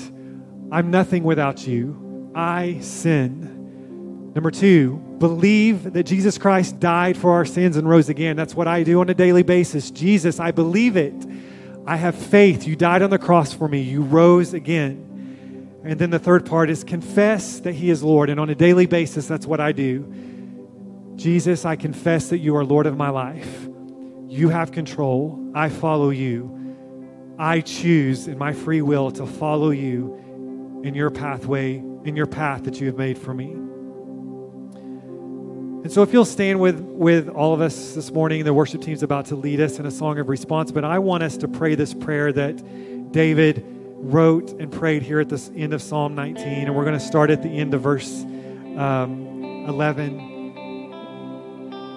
I'm 0.70 0.92
nothing 0.92 1.24
without 1.24 1.66
you. 1.66 2.30
I 2.32 2.78
sin. 2.80 4.32
Number 4.36 4.52
two, 4.52 4.96
believe 5.18 5.94
that 5.94 6.04
Jesus 6.04 6.38
Christ 6.38 6.78
died 6.78 7.16
for 7.16 7.32
our 7.32 7.44
sins 7.44 7.76
and 7.76 7.88
rose 7.88 8.08
again. 8.08 8.36
That's 8.36 8.54
what 8.54 8.68
I 8.68 8.84
do 8.84 9.00
on 9.00 9.10
a 9.10 9.14
daily 9.14 9.42
basis. 9.42 9.90
Jesus, 9.90 10.38
I 10.38 10.52
believe 10.52 10.96
it. 10.96 11.26
I 11.86 11.96
have 11.96 12.14
faith. 12.14 12.66
You 12.66 12.76
died 12.76 13.02
on 13.02 13.10
the 13.10 13.18
cross 13.18 13.52
for 13.52 13.68
me. 13.68 13.80
You 13.80 14.02
rose 14.02 14.54
again. 14.54 15.80
And 15.84 15.98
then 15.98 16.10
the 16.10 16.18
third 16.18 16.46
part 16.46 16.70
is 16.70 16.84
confess 16.84 17.60
that 17.60 17.72
He 17.72 17.90
is 17.90 18.02
Lord. 18.02 18.30
And 18.30 18.38
on 18.38 18.50
a 18.50 18.54
daily 18.54 18.86
basis, 18.86 19.26
that's 19.26 19.46
what 19.46 19.60
I 19.60 19.72
do. 19.72 20.06
Jesus, 21.16 21.64
I 21.64 21.76
confess 21.76 22.28
that 22.28 22.38
you 22.38 22.56
are 22.56 22.64
Lord 22.64 22.86
of 22.86 22.96
my 22.96 23.10
life. 23.10 23.68
You 24.28 24.48
have 24.48 24.72
control. 24.72 25.50
I 25.54 25.68
follow 25.68 26.10
you. 26.10 26.58
I 27.38 27.60
choose 27.60 28.28
in 28.28 28.38
my 28.38 28.52
free 28.52 28.82
will 28.82 29.10
to 29.12 29.26
follow 29.26 29.70
you 29.70 30.80
in 30.84 30.94
your 30.94 31.10
pathway, 31.10 31.76
in 32.04 32.14
your 32.14 32.26
path 32.26 32.64
that 32.64 32.80
you 32.80 32.86
have 32.86 32.96
made 32.96 33.18
for 33.18 33.34
me. 33.34 33.56
And 35.82 35.90
so, 35.90 36.02
if 36.02 36.12
you'll 36.12 36.24
stand 36.24 36.60
with, 36.60 36.78
with 36.78 37.28
all 37.28 37.52
of 37.54 37.60
us 37.60 37.94
this 37.94 38.12
morning, 38.12 38.44
the 38.44 38.54
worship 38.54 38.82
team's 38.82 39.02
about 39.02 39.26
to 39.26 39.34
lead 39.34 39.60
us 39.60 39.80
in 39.80 39.86
a 39.86 39.90
song 39.90 40.20
of 40.20 40.28
response, 40.28 40.70
but 40.70 40.84
I 40.84 41.00
want 41.00 41.24
us 41.24 41.36
to 41.38 41.48
pray 41.48 41.74
this 41.74 41.92
prayer 41.92 42.32
that 42.32 43.10
David 43.10 43.64
wrote 43.96 44.52
and 44.52 44.70
prayed 44.70 45.02
here 45.02 45.18
at 45.18 45.28
the 45.28 45.52
end 45.56 45.72
of 45.72 45.82
Psalm 45.82 46.14
19. 46.14 46.44
And 46.44 46.76
we're 46.76 46.84
going 46.84 46.96
to 46.98 47.04
start 47.04 47.30
at 47.30 47.42
the 47.42 47.48
end 47.48 47.74
of 47.74 47.80
verse 47.80 48.22
um, 48.22 49.66
11 49.68 50.30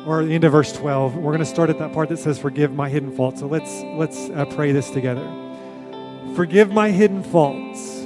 or 0.08 0.26
the 0.26 0.34
end 0.34 0.46
of 0.46 0.52
verse 0.52 0.74
12. 0.74 1.18
We're 1.18 1.32
going 1.32 1.38
to 1.38 1.46
start 1.46 1.70
at 1.70 1.78
that 1.78 1.94
part 1.94 2.10
that 2.10 2.18
says, 2.18 2.40
Forgive 2.40 2.74
my 2.74 2.90
hidden 2.90 3.16
faults. 3.16 3.42
So, 3.42 3.46
let's, 3.46 3.84
let's 3.84 4.30
uh, 4.30 4.46
pray 4.56 4.72
this 4.72 4.90
together. 4.90 5.32
Forgive 6.36 6.72
my 6.72 6.90
hidden 6.90 7.22
faults. 7.22 8.02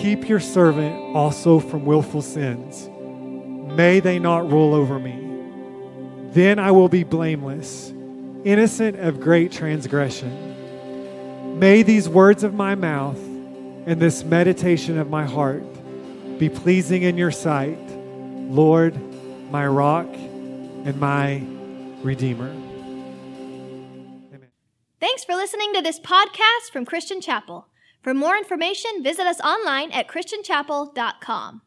Keep 0.00 0.28
your 0.28 0.40
servant 0.40 1.14
also 1.14 1.60
from 1.60 1.84
willful 1.84 2.22
sins. 2.22 2.90
May 3.74 4.00
they 4.00 4.18
not 4.18 4.50
rule 4.50 4.74
over 4.74 4.98
me. 4.98 5.20
Then 6.30 6.58
I 6.58 6.70
will 6.70 6.88
be 6.88 7.04
blameless, 7.04 7.92
innocent 8.44 8.98
of 9.00 9.20
great 9.20 9.52
transgression. 9.52 11.58
May 11.58 11.82
these 11.82 12.08
words 12.08 12.44
of 12.44 12.54
my 12.54 12.74
mouth 12.74 13.18
and 13.86 14.00
this 14.00 14.24
meditation 14.24 14.98
of 14.98 15.10
my 15.10 15.24
heart 15.24 15.62
be 16.38 16.48
pleasing 16.48 17.02
in 17.02 17.16
your 17.16 17.30
sight, 17.30 17.78
Lord, 18.50 18.98
my 19.50 19.66
rock 19.66 20.06
and 20.06 20.98
my 20.98 21.42
redeemer. 22.02 22.48
Amen. 22.48 24.48
Thanks 25.00 25.24
for 25.24 25.34
listening 25.34 25.72
to 25.74 25.82
this 25.82 26.00
podcast 26.00 26.72
from 26.72 26.84
Christian 26.84 27.20
Chapel. 27.20 27.68
For 28.02 28.14
more 28.14 28.36
information, 28.36 29.02
visit 29.02 29.26
us 29.26 29.40
online 29.40 29.92
at 29.92 30.08
christianchapel.com. 30.08 31.62